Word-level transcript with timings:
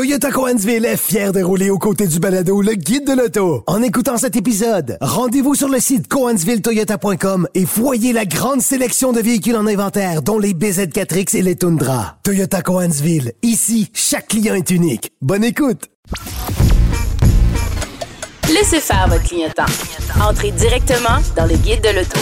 Toyota 0.00 0.30
Coansville 0.30 0.86
est 0.86 0.96
fier 0.96 1.30
de 1.30 1.42
rouler 1.42 1.68
aux 1.68 1.76
côtés 1.76 2.06
du 2.06 2.20
balado 2.20 2.62
Le 2.62 2.72
Guide 2.72 3.06
de 3.06 3.12
l'Auto. 3.12 3.64
En 3.66 3.82
écoutant 3.82 4.16
cet 4.16 4.34
épisode, 4.34 4.96
rendez-vous 5.02 5.54
sur 5.54 5.68
le 5.68 5.78
site 5.78 6.08
coansvilletoyota.com 6.08 7.46
et 7.54 7.66
voyez 7.66 8.14
la 8.14 8.24
grande 8.24 8.62
sélection 8.62 9.12
de 9.12 9.20
véhicules 9.20 9.56
en 9.56 9.66
inventaire, 9.66 10.22
dont 10.22 10.38
les 10.38 10.54
BZ4X 10.54 11.36
et 11.36 11.42
les 11.42 11.54
Tundra. 11.54 12.16
Toyota 12.22 12.62
Coansville, 12.62 13.34
ici, 13.42 13.90
chaque 13.92 14.28
client 14.28 14.54
est 14.54 14.70
unique. 14.70 15.12
Bonne 15.20 15.44
écoute! 15.44 15.90
Laissez 18.48 18.80
faire 18.80 19.06
votre 19.06 19.24
clientèle. 19.24 19.66
Entrez 20.18 20.50
directement 20.52 21.18
dans 21.36 21.44
le 21.44 21.56
guide 21.56 21.82
de 21.82 21.90
l'auto. 21.90 22.18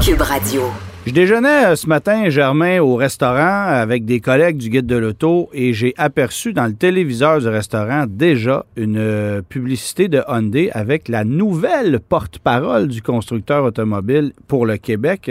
Cube 0.00 0.22
Radio. 0.22 0.62
Je 1.06 1.12
déjeunais 1.14 1.64
euh, 1.64 1.76
ce 1.76 1.86
matin, 1.88 2.28
Germain, 2.28 2.78
au 2.80 2.94
restaurant 2.94 3.64
avec 3.66 4.04
des 4.04 4.20
collègues 4.20 4.58
du 4.58 4.68
guide 4.68 4.84
de 4.86 4.96
l'auto 4.96 5.48
et 5.54 5.72
j'ai 5.72 5.94
aperçu 5.96 6.52
dans 6.52 6.66
le 6.66 6.74
téléviseur 6.74 7.40
du 7.40 7.48
restaurant 7.48 8.04
déjà 8.06 8.66
une 8.76 8.98
euh, 8.98 9.40
publicité 9.40 10.08
de 10.08 10.22
Hyundai 10.28 10.70
avec 10.72 11.08
la 11.08 11.24
nouvelle 11.24 12.00
porte-parole 12.06 12.86
du 12.88 13.00
constructeur 13.00 13.64
automobile 13.64 14.32
pour 14.46 14.66
le 14.66 14.76
Québec, 14.76 15.30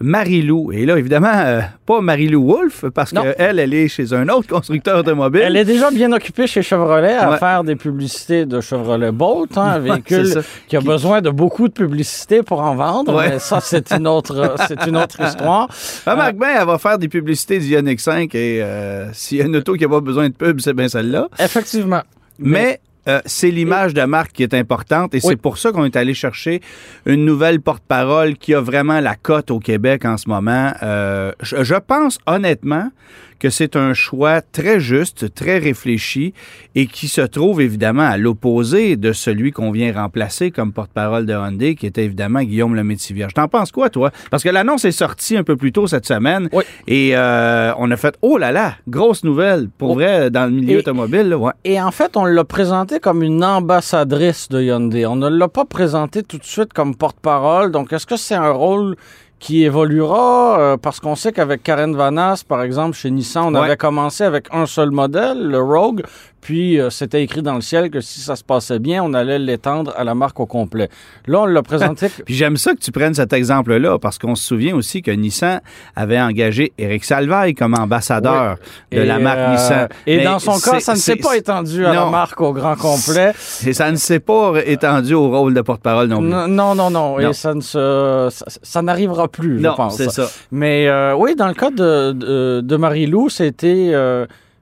Marie-Lou. 0.00 0.70
Et 0.72 0.84
là, 0.84 0.98
évidemment, 0.98 1.32
euh, 1.34 1.60
pas 1.86 2.02
Marie-Lou 2.02 2.46
Wolfe, 2.46 2.84
parce 2.94 3.12
qu'elle, 3.12 3.58
elle 3.58 3.72
est 3.72 3.88
chez 3.88 4.12
un 4.12 4.28
autre 4.28 4.48
constructeur 4.48 4.98
automobile. 4.98 5.42
Elle 5.46 5.56
est 5.56 5.64
déjà 5.64 5.90
bien 5.90 6.12
occupée 6.12 6.46
chez 6.46 6.60
Chevrolet 6.62 7.14
à 7.16 7.30
Ouais. 7.30 7.38
faire 7.38 7.64
des 7.64 7.74
publicités 7.76 8.44
de 8.44 8.60
Chevrolet 8.60 9.12
Bolt, 9.12 9.56
hein, 9.56 9.62
un 9.76 9.78
véhicule 9.78 10.42
qui 10.68 10.76
a 10.76 10.80
besoin 10.80 11.22
de 11.22 11.30
beaucoup 11.30 11.68
de 11.68 11.72
publicité 11.72 12.42
pour 12.42 12.60
en 12.60 12.74
vendre. 12.76 13.14
Ouais. 13.16 13.30
Mais 13.30 13.38
ça, 13.38 13.60
c'est 13.62 13.90
une 13.92 14.06
autre, 14.06 14.54
c'est 14.68 14.86
une 14.86 14.96
autre 14.98 15.05
histoire. 15.06 15.68
Remarque 16.06 16.36
bien, 16.36 16.60
elle 16.60 16.66
va 16.66 16.78
faire 16.78 16.98
des 16.98 17.08
publicités 17.08 17.58
du 17.58 17.66
Ioniq 17.66 18.00
5 18.00 18.34
et 18.34 18.62
euh, 18.62 19.12
s'il 19.12 19.38
y 19.38 19.42
a 19.42 19.44
une 19.46 19.56
auto 19.56 19.74
qui 19.74 19.82
n'a 19.82 19.88
pas 19.88 20.00
besoin 20.00 20.28
de 20.28 20.34
pub, 20.34 20.60
c'est 20.60 20.74
bien 20.74 20.88
celle-là. 20.88 21.28
Effectivement. 21.38 22.02
Mais 22.38 22.80
euh, 23.08 23.20
c'est 23.24 23.50
l'image 23.50 23.94
de 23.94 24.02
marque 24.02 24.32
qui 24.32 24.42
est 24.42 24.52
importante 24.54 25.14
et 25.14 25.18
Oui. 25.18 25.22
c'est 25.28 25.36
pour 25.40 25.58
ça 25.58 25.70
qu'on 25.72 25.84
est 25.84 25.96
allé 25.96 26.12
chercher 26.12 26.60
une 27.06 27.24
nouvelle 27.24 27.60
porte-parole 27.60 28.36
qui 28.36 28.52
a 28.54 28.60
vraiment 28.60 29.00
la 29.00 29.14
cote 29.14 29.50
au 29.50 29.60
Québec 29.60 30.04
en 30.04 30.16
ce 30.16 30.28
moment. 30.28 30.72
Euh, 30.82 31.30
je, 31.40 31.62
je 31.62 31.74
pense 31.76 32.18
honnêtement 32.26 32.90
que 33.38 33.50
c'est 33.50 33.76
un 33.76 33.92
choix 33.94 34.40
très 34.40 34.80
juste, 34.80 35.34
très 35.34 35.58
réfléchi 35.58 36.32
et 36.74 36.86
qui 36.86 37.08
se 37.08 37.20
trouve 37.20 37.60
évidemment 37.60 38.02
à 38.06 38.16
l'opposé 38.16 38.96
de 38.96 39.12
celui 39.12 39.52
qu'on 39.52 39.70
vient 39.70 39.92
remplacer 39.92 40.50
comme 40.50 40.72
porte-parole 40.72 41.26
de 41.26 41.32
Hyundai, 41.32 41.74
qui 41.74 41.86
était 41.86 42.04
évidemment 42.04 42.42
Guillaume 42.42 42.74
Lemaitre-Vierge. 42.74 43.34
T'en 43.34 43.48
penses 43.48 43.72
quoi, 43.72 43.90
toi? 43.90 44.10
Parce 44.30 44.42
que 44.42 44.48
l'annonce 44.48 44.84
est 44.84 44.92
sortie 44.92 45.36
un 45.36 45.42
peu 45.44 45.56
plus 45.56 45.72
tôt 45.72 45.86
cette 45.86 46.06
semaine 46.06 46.48
Oui. 46.52 46.64
et 46.86 47.16
euh, 47.16 47.72
on 47.78 47.90
a 47.90 47.96
fait 47.96 48.16
«Oh 48.22 48.38
là 48.38 48.52
là! 48.52 48.74
Grosse 48.88 49.24
nouvelle!» 49.24 49.68
Pour 49.78 49.90
Oh. 49.90 49.94
vrai, 49.94 50.30
dans 50.30 50.44
le 50.46 50.50
milieu 50.52 50.76
Et- 50.76 50.78
automobile, 50.78 51.28
là, 51.28 51.38
ouais. 51.38 51.52
Et 51.64 51.80
en 51.80 51.90
fait, 51.90 52.16
on 52.16 52.24
l'a 52.24 52.44
présenté 52.44 52.98
comme 53.00 53.22
une 53.22 53.44
ambassadrice 53.44 54.48
de 54.48 54.62
Hyundai. 54.62 55.06
On 55.06 55.16
ne 55.16 55.28
l'a 55.28 55.48
pas 55.48 55.64
présenté 55.64 56.22
tout 56.22 56.38
de 56.38 56.44
suite 56.44 56.72
comme 56.72 56.94
porte-parole. 56.96 57.70
Donc, 57.70 57.92
est-ce 57.92 58.06
que 58.06 58.16
c'est 58.16 58.34
un 58.34 58.50
rôle 58.50 58.96
qui 59.38 59.64
évoluera? 59.64 60.58
Euh, 60.60 60.76
parce 60.76 61.00
qu'on 61.00 61.14
sait 61.14 61.32
qu'avec 61.32 61.62
Karen 61.62 61.94
Vanas, 61.94 62.42
par 62.46 62.62
exemple, 62.62 62.96
chez 62.96 63.10
Nissan, 63.10 63.44
on 63.54 63.58
Ouais. 63.60 63.66
avait 63.66 63.76
commencé 63.76 64.24
avec 64.24 64.48
un 64.52 64.66
seul 64.66 64.90
modèle, 64.90 65.46
le 65.48 65.60
Rogue. 65.60 66.02
Puis, 66.46 66.78
euh, 66.80 66.90
c'était 66.90 67.24
écrit 67.24 67.42
dans 67.42 67.56
le 67.56 67.60
ciel 67.60 67.90
que 67.90 68.00
si 68.00 68.20
ça 68.20 68.36
se 68.36 68.44
passait 68.44 68.78
bien, 68.78 69.02
on 69.02 69.14
allait 69.14 69.40
l'étendre 69.40 69.92
à 69.96 70.04
la 70.04 70.14
marque 70.14 70.38
au 70.38 70.46
complet. 70.46 70.88
Là, 71.26 71.40
on 71.40 71.46
l'a 71.46 71.60
présenté... 71.60 72.06
Puis 72.24 72.36
j'aime 72.36 72.56
ça 72.56 72.72
que 72.72 72.78
tu 72.78 72.92
prennes 72.92 73.14
cet 73.14 73.32
exemple-là, 73.32 73.98
parce 73.98 74.16
qu'on 74.16 74.36
se 74.36 74.44
souvient 74.46 74.76
aussi 74.76 75.02
que 75.02 75.10
Nissan 75.10 75.60
avait 75.96 76.20
engagé 76.20 76.72
Eric 76.78 77.02
Salvaille 77.04 77.54
comme 77.56 77.74
ambassadeur 77.74 78.58
de 78.92 79.00
la 79.00 79.18
marque 79.18 79.38
euh, 79.40 79.50
Nissan. 79.54 79.88
Et 80.06 80.18
Mais 80.18 80.22
dans 80.22 80.38
son 80.38 80.56
cas, 80.60 80.78
ça 80.78 80.92
ne 80.92 80.98
s'est 80.98 81.16
pas 81.16 81.36
étendu 81.36 81.84
à 81.84 81.92
la 81.92 82.06
marque 82.06 82.40
au 82.40 82.52
grand 82.52 82.76
complet. 82.76 83.32
Et 83.66 83.72
ça 83.72 83.90
ne 83.90 83.96
s'est 83.96 84.20
pas 84.20 84.52
étendu 84.64 85.14
au 85.14 85.28
rôle 85.28 85.52
de 85.52 85.62
porte-parole 85.62 86.06
non 86.06 86.18
plus. 86.20 86.28
Non, 86.28 86.76
non, 86.76 86.90
non. 86.90 87.18
Et 87.18 87.32
ça 87.32 87.54
ne 87.54 87.60
se, 87.60 88.28
ça, 88.30 88.44
ça 88.62 88.82
n'arrivera 88.82 89.26
plus, 89.26 89.56
je 89.58 89.62
Non, 89.64 89.74
pense. 89.74 89.96
c'est 89.96 90.10
ça. 90.12 90.28
Mais 90.52 90.86
euh, 90.86 91.12
oui, 91.16 91.34
dans 91.34 91.48
le 91.48 91.54
cas 91.54 91.70
de, 91.70 92.12
de, 92.12 92.60
de 92.60 92.76
Marie-Lou, 92.76 93.30
c'était 93.30 93.90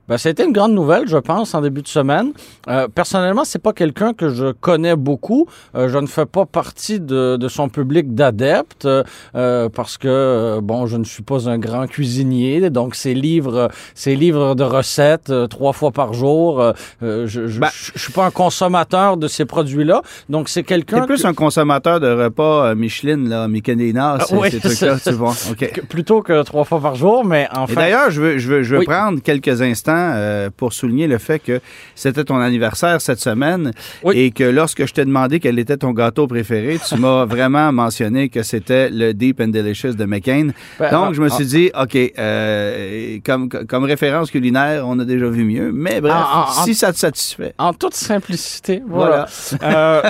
ben, 0.09 0.19
c'était 0.19 0.45
une 0.45 0.53
grande 0.53 0.73
nouvelle, 0.75 1.09
je 1.09 1.17
pense, 1.17 1.55
en 1.55 1.61
début 1.63 1.83
de 1.83 1.89
semaine. 1.89 2.33
Euh, 2.69 2.89
personnellement, 2.95 3.45
c'est 3.45 3.59
pas 3.63 3.73
quelqu'un 3.73 4.13
que 4.13 4.29
je 4.29 4.53
connais 4.53 4.97
beaucoup. 4.97 5.47
Euh, 5.75 5.89
je 5.89 5.99
ne 5.99 6.07
fais 6.07 6.27
pas 6.27 6.45
partie 6.47 7.01
de, 7.01 7.37
de 7.37 7.49
son 7.49 7.69
public 7.69 8.15
d'adeptes 8.15 8.87
euh, 8.87 9.69
parce 9.69 9.97
que 9.99 10.09
euh, 10.09 10.61
bon, 10.63 10.87
je 10.87 10.97
ne 10.97 11.05
suis 11.05 11.23
pas 11.23 11.49
un 11.49 11.59
grand 11.59 11.87
cuisinier. 11.87 12.71
Donc, 12.71 12.95
ces 12.95 13.15
livres, 13.15 13.71
ces 13.95 14.15
livres 14.15 14.55
de 14.55 14.63
recettes 14.63 15.31
euh, 15.31 15.47
trois 15.47 15.73
fois 15.73 15.91
par 15.91 16.13
jour, 16.13 16.61
euh, 16.61 16.73
je, 17.01 17.47
je, 17.47 17.61
Ben- 17.61 17.69
je, 17.73 17.93
je 17.95 17.99
suis 18.03 18.13
pas 18.13 18.27
un 18.27 18.31
consommateur 18.31 19.17
de 19.17 19.27
ces 19.29 19.45
produits-là. 19.45 20.03
Donc, 20.29 20.49
c'est 20.49 20.63
quelqu'un 20.65 21.01
T'es 21.01 21.07
plus 21.07 21.23
que- 21.23 21.29
un 21.29 21.35
consommateur 21.35 22.01
de 22.01 22.09
repas 22.13 22.67
euh, 22.67 22.75
Michelin, 22.75 23.29
là, 23.29 23.49
Michelina, 23.49 24.19
Ah, 24.21 24.25
ces, 24.25 24.37
oui, 24.37 24.51
ces 24.51 24.61
trucs-là, 24.61 24.97
tu 25.03 25.13
vois. 25.13 25.33
OK. 25.51 25.71
que- 25.73 25.81
plutôt 25.95 26.21
que 26.23 26.43
trois 26.43 26.65
fois 26.65 26.81
par 26.81 26.95
jour, 26.95 27.25
mais 27.25 27.49
en 27.57 27.65
Et 27.65 27.69
fait. 27.69 27.75
d'ailleurs, 27.77 28.11
je 28.11 28.21
veux, 28.21 28.39
je 28.39 28.49
veux, 28.49 28.63
je 28.63 28.75
veux 28.75 28.81
Oui. 28.81 28.87
prendre 28.87 29.21
quelques 29.23 29.63
instants 29.63 29.94
euh, 30.15 30.51
pour 30.57 30.73
souligner 30.73 31.07
le 31.07 31.19
fait 31.19 31.39
que 31.39 31.61
c'était 31.95 32.25
ton 32.25 32.39
anniversaire 32.39 33.01
cette 33.01 33.21
semaine 33.21 33.73
Oui. 34.03 34.19
et 34.19 34.31
que 34.31 34.45
lorsque 34.45 34.87
je 34.87 34.93
t'ai 34.93 35.05
demandé 35.05 35.41
quel 35.41 35.59
était 35.59 35.77
ton 35.77 35.91
gâteau 35.93 36.27
préféré, 36.27 36.79
tu 36.87 36.97
m'as 36.97 37.25
vraiment 37.37 37.73
mentionné 37.73 38.29
que 38.29 38.43
c'était 38.43 38.91
le 38.91 39.13
Deep 39.15 39.41
and 39.41 39.49
Delicious 39.49 39.95
de 39.95 40.05
McCain. 40.05 40.49
Ben, 40.79 40.91
Donc, 40.91 41.07
ah, 41.09 41.13
je 41.13 41.21
me 41.21 41.27
ah. 41.27 41.31
suis 41.31 41.47
dit, 41.47 41.71
OK, 41.81 41.97
euh, 42.19 43.19
comme, 43.25 43.49
comme 43.49 43.85
référence 43.85 44.31
culinaire, 44.31 44.85
on 44.87 44.99
a 44.99 45.05
déjà 45.05 45.27
vu 45.29 45.45
mieux, 45.45 45.71
mais 45.73 46.01
bref, 46.01 46.15
Ah, 46.17 46.47
ah, 46.49 46.63
si 46.65 46.75
ça 46.75 46.93
te 46.93 46.99
satisfait. 46.99 47.55
En 47.59 47.73
toute 47.73 47.95
simplicité, 47.95 48.83
voilà. 48.87 49.27
Euh, 49.63 50.03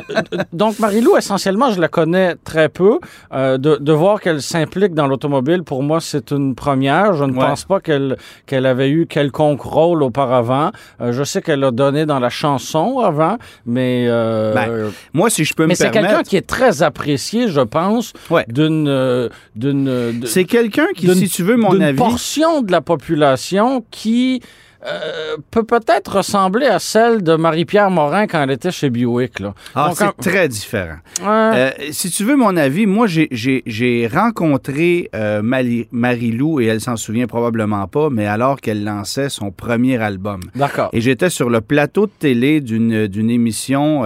donc, 0.53 0.79
Marie-Lou, 0.79 1.17
essentiellement, 1.17 1.71
je 1.71 1.81
la 1.81 1.89
connais 1.89 2.35
très 2.45 2.69
peu. 2.69 2.99
Euh, 3.33 3.59
de, 3.59 3.77
de 3.77 3.93
voir 3.93 4.21
qu'elle 4.21 4.43
s'implique 4.43 4.95
dans 4.95 5.07
l'automobile, 5.07 5.63
pour 5.63 5.83
moi, 5.83 6.01
c'est 6.01 6.31
une 6.31 6.55
première. 6.55 7.15
Je 7.15 7.25
ne 7.25 7.33
Ouais. 7.35 7.45
pense 7.47 7.65
pas 7.65 7.81
qu'elle 7.81 8.17
qu'elle 8.47 8.65
avait 8.67 8.91
eu 8.91 9.07
quelconque 9.07 9.61
rôle 9.75 10.03
auparavant. 10.03 10.71
Euh, 11.01 11.13
je 11.13 11.25
sais 11.25 11.43
qu'elle 11.43 11.63
a 11.65 11.71
donné 11.71 12.07
dans 12.07 12.21
la 12.21 12.31
chanson 12.31 13.01
avant, 13.01 13.37
mais 13.67 14.07
euh, 14.09 14.55
Ben, 14.55 14.69
Moi, 15.13 15.29
si 15.31 15.45
je 15.45 15.55
peux 15.55 15.65
mais 15.67 15.71
me 15.71 15.75
c'est 15.75 15.91
quelqu'un 15.91 16.09
permettre, 16.09 16.31
qui 16.31 16.37
est 16.37 16.47
très 16.47 16.83
apprécié, 16.83 17.49
je 17.49 17.61
pense, 17.61 18.13
Ouais. 18.31 18.45
d'une 18.49 18.87
euh, 18.89 19.29
d'une 19.57 20.23
c'est 20.27 20.45
quelqu'un 20.45 20.87
qui, 20.97 21.13
si 21.15 21.29
tu 21.29 21.43
veux 21.43 21.57
mon 21.57 21.79
avis, 21.81 21.97
portion 21.99 22.63
de 22.63 22.71
la 22.73 22.81
population 22.81 23.85
qui 23.91 24.41
euh, 24.87 25.37
peut 25.51 25.65
peut-être 25.65 26.17
ressembler 26.19 26.67
à 26.67 26.79
celle 26.79 27.23
de 27.23 27.35
Marie-Pierre 27.37 27.91
Morin 27.91 28.27
quand 28.27 28.43
elle 28.43 28.51
était 28.51 28.71
chez 28.71 28.91
Buick. 28.91 29.41
Là. 29.41 29.55
ah, 29.75 29.93
c'est 29.95 30.17
très 30.19 30.49
différent. 30.49 30.97
Ouais. 31.21 31.27
Euh, 31.29 31.71
si 31.91 32.11
tu 32.11 32.25
veux 32.25 32.37
mon 32.37 32.57
avis, 32.57 32.87
moi, 32.87 33.07
j'ai- 33.07 34.09
rencontré 34.13 35.09
euh, 35.15 35.41
Marie-Lou, 35.93 36.61
et 36.61 36.67
elle 36.67 36.81
s'en 36.81 36.97
souvient 36.97 37.27
probablement 37.27 37.87
pas, 37.87 38.11
mais 38.11 38.27
alors 38.27 38.61
qu'elle 38.61 38.85
lançait 38.85 39.29
son 39.29 39.51
premier 39.51 39.99
album. 39.99 40.41
D'accord. 40.55 40.91
Et 40.93 41.01
j'étais 41.01 41.31
sur 41.31 41.51
le 41.51 41.61
plateau 41.61 42.07
de 42.07 42.13
télé 42.19 42.61
d'une 42.61 43.31
émission 43.31 44.03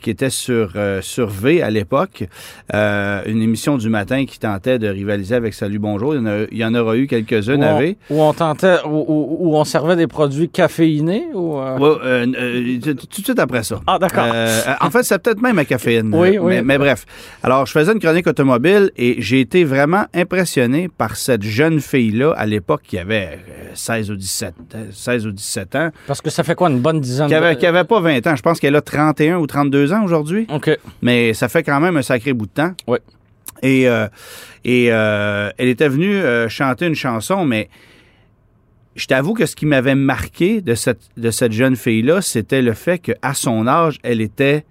qui 0.00 0.10
était 0.10 0.30
sur, 0.30 0.72
sur 1.00 1.28
V 1.28 1.62
à 1.62 1.70
l'époque, 1.70 2.24
une 2.72 3.42
émission 3.42 3.76
du 3.78 3.88
matin 3.88 4.24
qui 4.26 4.38
tentait 4.38 4.78
de 4.78 4.88
rivaliser 4.88 5.34
avec 5.34 5.54
Salut 5.54 5.78
Bonjour. 5.78 6.14
Il 6.14 6.18
y 6.18 6.20
en, 6.20 6.26
a- 6.26 6.44
il 6.50 6.58
y 6.58 6.64
en 6.64 6.74
aura 6.74 6.96
eu 6.96 7.06
quelques-unes 7.06 7.62
Où 7.62 7.66
on, 7.66 8.16
où 8.16 8.20
on 8.22 8.32
tentait, 8.32 8.76
où, 8.86 9.04
où- 9.08 9.36
où 9.40 9.56
on 9.56 9.64
servait 9.72 9.96
des 9.96 10.06
produits 10.06 10.50
caféinés 10.50 11.28
ou 11.32 11.58
euh, 11.58 11.78
Ouais, 11.78 11.96
euh, 12.04 12.26
euh, 12.36 12.94
tout 12.94 13.20
de 13.20 13.24
suite 13.24 13.38
après 13.38 13.62
ça. 13.62 13.80
Ah, 13.86 13.98
d'accord. 13.98 14.26
En 14.80 14.90
fait, 14.90 15.02
c'est 15.02 15.18
peut-être 15.18 15.40
même 15.40 15.58
à 15.58 15.64
caféine. 15.64 16.12
Oui, 16.22 16.38
oui. 16.38 16.56
Mais, 16.56 16.62
mais 16.62 16.78
bref. 16.78 17.04
Alors, 17.42 17.64
je 17.66 17.72
faisais 17.72 17.92
une 17.92 17.98
chronique 17.98 18.26
automobile 18.26 18.90
et 18.96 19.16
j'ai 19.20 19.40
été 19.40 19.64
vraiment 19.64 20.04
impressionné 20.14 20.88
par 20.88 21.16
cette 21.16 21.42
jeune 21.42 21.80
fille-là 21.80 22.32
à 22.36 22.44
l'époque 22.46 22.82
qui 22.86 22.98
avait 22.98 23.38
euh, 23.48 23.70
16 23.74 24.10
ou 24.10 24.16
17, 24.16 24.54
euh, 24.74 24.84
16 24.92 25.26
ou 25.26 25.32
17 25.32 25.74
ans, 25.76 25.90
Parce 26.06 26.20
que 26.20 26.30
ça 26.30 26.44
fait 26.44 26.54
quoi, 26.54 26.68
une 26.68 26.80
bonne 26.80 27.00
dizaine 27.00 27.28
qui 27.28 27.34
avait, 27.34 27.54
de... 27.54 27.60
qui 27.60 27.66
avait 27.66 27.84
pas 27.84 28.00
20 28.00 28.26
ans. 28.26 28.36
Je 28.36 28.42
pense 28.42 28.60
qu'elle 28.60 28.76
a 28.76 28.82
31 28.82 29.38
ou 29.38 29.46
32 29.46 29.92
ans 29.94 30.04
aujourd'hui, 30.04 30.46
OK. 30.52 30.70
mais 31.00 31.32
ça 31.32 31.48
fait 31.48 31.62
quand 31.62 31.80
même 31.80 31.96
un 31.96 32.02
sacré 32.02 32.34
bout 32.34 32.46
de 32.46 32.52
temps. 32.52 32.72
Oui. 32.86 32.98
Et, 33.62 33.86
et 34.64 34.86
elle 34.86 35.68
était 35.68 35.88
venue 35.88 36.20
chanter 36.48 36.86
une 36.86 36.96
chanson, 36.96 37.44
mais 37.44 37.68
je 38.94 39.06
t'avoue 39.06 39.34
que 39.34 39.46
ce 39.46 39.56
qui 39.56 39.66
m'avait 39.66 39.94
marqué 39.94 40.60
de 40.60 40.74
cette, 40.74 41.08
de 41.16 41.30
cette 41.30 41.52
jeune 41.52 41.76
fille-là, 41.76 42.20
c'était 42.20 42.62
le 42.62 42.74
fait 42.74 42.98
qu'à 42.98 43.34
son 43.34 43.66
âge, 43.66 43.98
elle 44.02 44.20
était 44.20 44.64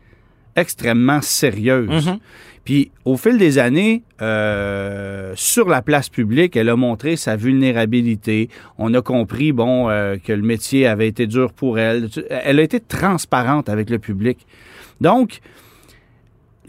extrêmement 0.55 1.21
sérieuse. 1.21 2.07
Mhm. 2.07 2.19
Puis 2.63 2.91
au 3.05 3.17
fil 3.17 3.37
des 3.37 3.57
années, 3.57 4.03
euh, 4.21 5.33
sur 5.35 5.67
la 5.67 5.81
place 5.81 6.09
publique, 6.09 6.55
elle 6.55 6.69
a 6.69 6.75
montré 6.75 7.15
sa 7.15 7.35
vulnérabilité. 7.35 8.49
On 8.77 8.93
a 8.93 9.01
compris, 9.01 9.51
bon, 9.51 9.89
euh, 9.89 10.17
que 10.23 10.31
le 10.31 10.43
métier 10.43 10.85
avait 10.85 11.07
été 11.07 11.25
dur 11.25 11.53
pour 11.53 11.79
elle. 11.79 12.09
Elle 12.29 12.59
a 12.59 12.63
été 12.63 12.79
transparente 12.79 13.67
avec 13.67 13.89
le 13.89 13.97
public. 13.97 14.45
Donc, 14.99 15.39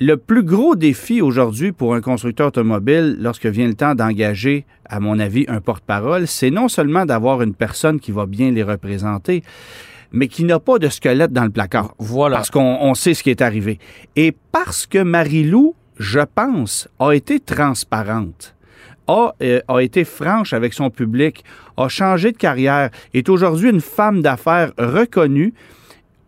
le 0.04 0.16
plus 0.16 0.43
gros 0.43 0.75
défi 0.75 1.22
aujourd'hui 1.22 1.70
pour 1.70 1.94
un 1.94 2.00
constructeur 2.00 2.49
automobile, 2.49 3.16
lorsque 3.20 3.46
vient 3.46 3.69
le 3.69 3.75
temps 3.75 3.94
d'engager, 3.94 4.66
à 4.84 4.99
mon 4.99 5.20
avis, 5.20 5.44
un 5.46 5.60
porte-parole, 5.60 6.26
c'est 6.26 6.50
non 6.50 6.66
seulement 6.66 7.06
d'avoir 7.06 7.40
une 7.40 7.54
personne 7.54 8.00
qui 8.00 8.10
va 8.10 8.26
bien 8.26 8.50
les 8.50 8.64
représenter, 8.64 9.44
mais 10.10 10.26
qui 10.26 10.43
n'a 10.43 10.58
pas 10.58 10.81
de 10.81 10.88
squelette 10.88 11.32
dans 11.32 11.44
le 11.44 11.50
placard. 11.50 11.94
Voilà. 12.00 12.38
Parce 12.38 12.50
qu'on 12.50 12.78
on 12.81 12.94
sait 12.94 13.14
ce 13.14 13.22
qui 13.22 13.31
est 13.31 13.43
arrivé. 13.43 13.78
Et 14.16 14.34
parce 14.50 14.87
que 14.87 14.99
Marie-Lou, 14.99 15.76
je 15.99 16.20
pense, 16.34 16.88
a 16.99 17.12
été 17.12 17.38
transparente, 17.38 18.56
a, 19.06 19.34
euh, 19.40 19.60
a 19.69 19.78
été 19.82 20.02
franche 20.02 20.52
avec 20.52 20.72
son 20.72 20.90
public, 20.90 21.44
a 21.76 21.87
changé 21.87 22.32
de 22.32 22.37
carrière, 22.37 22.90
est 23.14 23.28
aujourd'hui 23.28 23.70
une 23.70 23.81
femme 23.81 24.20
d'affaires 24.20 24.72
reconnue. 24.78 25.54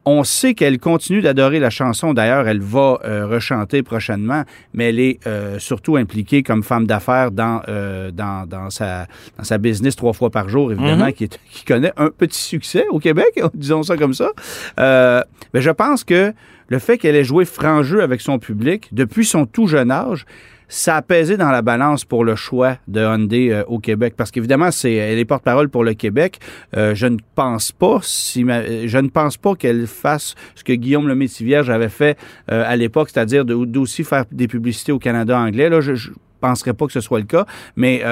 On 0.06 0.22
sait 0.22 0.52
qu'elle 0.54 0.78
continue 0.78 1.22
d'adorer 1.22 1.58
la 1.60 1.70
chanson. 1.70 2.12
D'ailleurs, 2.12 2.46
elle 2.46 2.60
va 2.60 2.98
euh, 3.04 3.26
rechanter 3.26 3.82
prochainement, 3.82 4.44
mais 4.74 4.90
elle 4.90 5.00
est 5.00 5.18
euh, 5.26 5.58
surtout 5.58 5.96
impliquée 5.96 6.42
comme 6.42 6.62
femme 6.62 6.86
d'affaires 6.86 7.30
dans, 7.30 7.62
euh, 7.68 8.10
dans, 8.10 8.46
dans, 8.46 8.68
sa, 8.68 9.06
dans 9.38 9.44
sa 9.44 9.56
business 9.58 9.96
trois 9.96 10.12
fois 10.12 10.28
par 10.30 10.48
jour, 10.50 10.70
évidemment, 10.72 11.10
qui, 11.12 11.24
est- 11.24 11.38
qui 11.50 11.64
connaît 11.64 11.92
un 11.96 12.10
petit 12.10 12.38
succès 12.42 12.84
au 12.90 12.98
Québec, 12.98 13.40
disons 13.54 13.82
ça 13.82 13.96
comme 13.96 14.12
ça. 14.14 14.30
Euh, 14.78 15.22
mais 15.54 15.62
je 15.62 15.70
pense 15.70 16.04
que 16.04 16.34
le 16.68 16.78
fait 16.78 16.98
qu'elle 16.98 17.16
ait 17.16 17.24
joué 17.24 17.44
franc 17.46 17.82
jeu 17.82 18.02
avec 18.02 18.20
son 18.20 18.38
public 18.38 18.88
depuis 18.92 19.24
son 19.24 19.46
tout 19.46 19.66
jeune 19.66 19.90
âge, 19.90 20.26
ça 20.68 20.96
a 20.96 21.02
pesé 21.02 21.36
dans 21.36 21.50
la 21.50 21.62
balance 21.62 22.04
pour 22.04 22.24
le 22.24 22.36
choix 22.36 22.76
de 22.88 23.00
Hyundai 23.00 23.52
euh, 23.52 23.64
au 23.66 23.78
Québec. 23.78 24.14
Parce 24.16 24.30
qu'évidemment, 24.30 24.70
c'est 24.70 24.92
elle 24.92 25.18
est 25.18 25.24
porte-parole 25.24 25.68
pour 25.68 25.84
le 25.84 25.94
Québec. 25.94 26.38
Euh, 26.76 26.94
je 26.94 27.06
ne 27.06 27.18
pense 27.34 27.72
pas, 27.72 28.00
si 28.02 28.44
je 28.86 28.98
ne 28.98 29.08
pense 29.08 29.36
pas 29.36 29.54
qu'elle 29.54 29.86
fasse 29.86 30.34
ce 30.54 30.64
que 30.64 30.72
Guillaume 30.72 31.08
le 31.08 31.14
Métivierge 31.14 31.70
avait 31.70 31.88
fait 31.88 32.18
euh, 32.50 32.64
à 32.66 32.76
l'époque, 32.76 33.10
c'est-à-dire 33.12 33.44
d'aussi 33.44 34.04
faire 34.04 34.24
des 34.30 34.48
publicités 34.48 34.92
au 34.92 34.98
Canada 34.98 35.38
anglais. 35.38 35.68
Là, 35.68 35.80
je, 35.80 35.94
je 35.94 36.10
penserais 36.40 36.74
pas 36.74 36.86
que 36.86 36.92
ce 36.92 37.00
soit 37.00 37.20
le 37.20 37.26
cas. 37.26 37.46
Mais, 37.76 38.02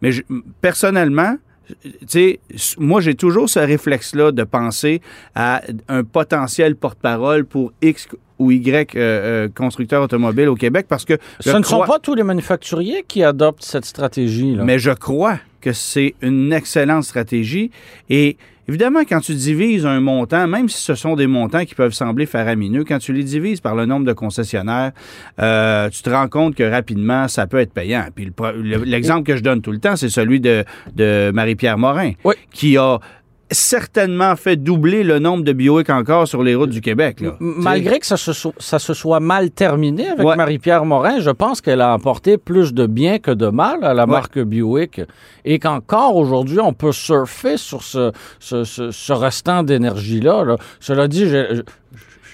mais 0.00 0.10
personnellement, 0.60 1.36
tu 1.82 2.06
sais, 2.06 2.40
moi, 2.78 3.00
j'ai 3.00 3.14
toujours 3.14 3.48
ce 3.48 3.58
réflexe-là 3.58 4.32
de 4.32 4.44
penser 4.44 5.00
à 5.34 5.62
un 5.88 6.04
potentiel 6.04 6.76
porte-parole 6.76 7.44
pour 7.44 7.72
X 7.82 8.08
ou 8.38 8.50
Y 8.50 8.94
euh, 8.94 8.98
euh, 8.98 9.48
constructeur 9.48 10.02
automobile 10.02 10.48
au 10.48 10.54
Québec 10.54 10.86
parce 10.88 11.04
que 11.04 11.14
Ce 11.40 11.50
ne 11.56 11.62
sont 11.62 11.84
pas 11.84 11.98
tous 11.98 12.14
les 12.14 12.22
manufacturiers 12.22 13.04
qui 13.06 13.22
adoptent 13.22 13.64
cette 13.64 13.84
stratégie. 13.84 14.54
Là. 14.54 14.64
mais 14.64 14.78
je 14.78 14.90
crois 14.90 15.38
que 15.60 15.72
c'est 15.72 16.14
une 16.20 16.52
excellente 16.52 17.04
stratégie. 17.04 17.70
Et 18.08 18.36
évidemment, 18.68 19.00
quand 19.08 19.20
tu 19.20 19.34
divises 19.34 19.86
un 19.86 20.00
montant, 20.00 20.46
même 20.46 20.68
si 20.68 20.80
ce 20.82 20.94
sont 20.94 21.16
des 21.16 21.26
montants 21.26 21.64
qui 21.64 21.74
peuvent 21.74 21.92
sembler 21.92 22.26
faramineux, 22.26 22.84
quand 22.84 22.98
tu 22.98 23.12
les 23.12 23.22
divises 23.24 23.60
par 23.60 23.74
le 23.74 23.86
nombre 23.86 24.06
de 24.06 24.12
concessionnaires, 24.12 24.92
euh, 25.40 25.88
tu 25.90 26.02
te 26.02 26.10
rends 26.10 26.28
compte 26.28 26.54
que 26.54 26.62
rapidement, 26.64 27.28
ça 27.28 27.46
peut 27.46 27.58
être 27.58 27.72
payant. 27.72 28.06
Puis 28.14 28.24
le 28.26 28.30
pro- 28.32 28.52
le- 28.52 28.84
l'exemple 28.84 29.22
que 29.24 29.36
je 29.36 29.42
donne 29.42 29.62
tout 29.62 29.72
le 29.72 29.78
temps, 29.78 29.96
c'est 29.96 30.08
celui 30.10 30.40
de, 30.40 30.64
de 30.94 31.30
Marie-Pierre 31.34 31.78
Morin, 31.78 32.12
Oui. 32.24 32.34
qui 32.52 32.76
a 32.76 32.98
certainement 33.50 34.34
fait 34.36 34.56
doubler 34.56 35.02
le 35.04 35.18
nombre 35.18 35.44
de 35.44 35.52
Bioic 35.52 35.88
encore 35.90 36.26
sur 36.26 36.42
les 36.42 36.54
routes 36.54 36.70
du 36.70 36.80
Québec. 36.80 37.20
là. 37.20 37.36
Malgré 37.40 37.98
que 38.00 38.06
ça 38.06 38.16
se, 38.16 38.32
so- 38.32 38.54
ça 38.58 38.78
se 38.78 38.92
soit 38.94 39.20
mal 39.20 39.50
terminé 39.50 40.08
avec 40.08 40.26
Ouais. 40.26 40.36
Marie-Pierre 40.36 40.84
Morin, 40.84 41.20
je 41.20 41.30
pense 41.30 41.60
qu'elle 41.60 41.80
a 41.80 41.92
apporté 41.92 42.38
plus 42.38 42.74
de 42.74 42.86
bien 42.86 43.18
que 43.18 43.30
de 43.30 43.46
mal 43.48 43.84
à 43.84 43.94
la 43.94 44.06
marque 44.06 44.38
Buick 44.38 45.00
et 45.44 45.58
qu'encore 45.58 46.16
aujourd'hui, 46.16 46.58
on 46.60 46.72
peut 46.72 46.92
surfer 46.92 47.56
sur 47.56 47.82
ce, 47.82 48.12
ce, 48.40 48.64
ce- 48.64 48.90
ce 48.90 49.12
restant 49.12 49.62
d'énergie-là. 49.62 50.44
là. 50.44 50.56
Cela 50.80 51.06
dit, 51.08 51.28
je, 51.28 51.54
je- 51.56 51.62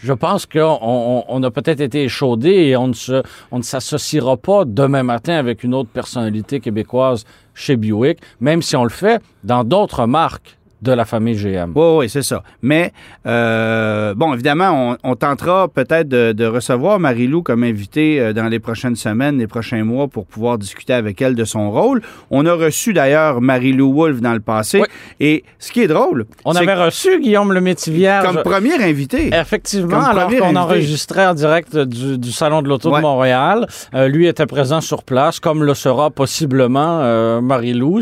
je 0.02 0.12
pense 0.14 0.46
qu'on 0.46 0.78
on, 0.82 1.24
on 1.28 1.42
a 1.44 1.50
peut-être 1.52 1.80
été 1.80 2.02
échaudé 2.02 2.48
et 2.50 2.76
on 2.76 2.88
ne, 2.88 2.92
se, 2.92 3.22
on 3.52 3.58
ne 3.58 3.62
s'associera 3.62 4.36
pas 4.36 4.64
demain 4.66 5.04
matin 5.04 5.34
avec 5.34 5.62
une 5.62 5.74
autre 5.74 5.90
personnalité 5.90 6.58
québécoise 6.58 7.24
chez 7.54 7.76
Buick, 7.76 8.18
même 8.40 8.62
si 8.62 8.74
on 8.74 8.82
le 8.82 8.90
fait 8.90 9.22
dans 9.44 9.62
d'autres 9.62 10.06
marques 10.06 10.58
de 10.82 10.92
la 10.92 11.04
famille 11.04 11.36
GM. 11.36 11.72
Oui, 11.74 11.96
oui, 11.98 12.08
c'est 12.08 12.22
ça. 12.22 12.42
Mais, 12.60 12.92
euh, 13.26 14.14
bon, 14.14 14.34
évidemment, 14.34 14.96
on, 15.04 15.10
on 15.12 15.14
tentera 15.16 15.68
peut-être 15.68 16.08
de, 16.08 16.32
de 16.32 16.44
recevoir 16.46 16.98
Marie-Lou 16.98 17.42
comme 17.42 17.62
invitée 17.64 18.20
euh, 18.20 18.32
dans 18.32 18.46
les 18.48 18.58
prochaines 18.58 18.96
semaines, 18.96 19.38
les 19.38 19.46
prochains 19.46 19.84
mois 19.84 20.08
pour 20.08 20.26
pouvoir 20.26 20.58
discuter 20.58 20.92
avec 20.92 21.22
elle 21.22 21.34
de 21.34 21.44
son 21.44 21.70
rôle. 21.70 22.02
On 22.30 22.44
a 22.46 22.52
reçu 22.54 22.92
d'ailleurs 22.92 23.40
Marie-Lou 23.40 23.92
Wolfe 23.94 24.20
dans 24.20 24.32
le 24.34 24.40
passé. 24.40 24.80
Oui. 24.80 24.86
Et 25.20 25.44
ce 25.58 25.70
qui 25.72 25.80
est 25.82 25.86
drôle, 25.88 26.26
On 26.44 26.54
avait 26.54 26.74
reçu 26.74 27.20
Guillaume 27.20 27.52
le 27.52 27.60
Métivier 27.60 28.18
comme 28.24 28.42
première 28.42 28.80
invitée. 28.80 29.30
Effectivement, 29.32 29.88
Comme 30.00 30.04
alors 30.04 30.24
premier 30.24 30.38
qu'on 30.38 30.46
invité. 30.46 30.58
enregistrait 30.60 31.26
en 31.26 31.34
direct 31.34 31.76
du, 31.76 32.18
du 32.18 32.32
Salon 32.32 32.62
de 32.62 32.68
l'Auto 32.68 32.90
Ouais. 32.90 32.96
de 32.98 33.02
Montréal, 33.02 33.66
euh, 33.94 34.08
lui 34.08 34.26
était 34.26 34.46
présent 34.46 34.80
sur 34.80 35.02
place, 35.04 35.38
comme 35.40 35.62
le 35.62 35.74
sera 35.74 36.10
possiblement 36.10 36.98
euh, 37.02 37.40
Marie-Lou, 37.40 38.00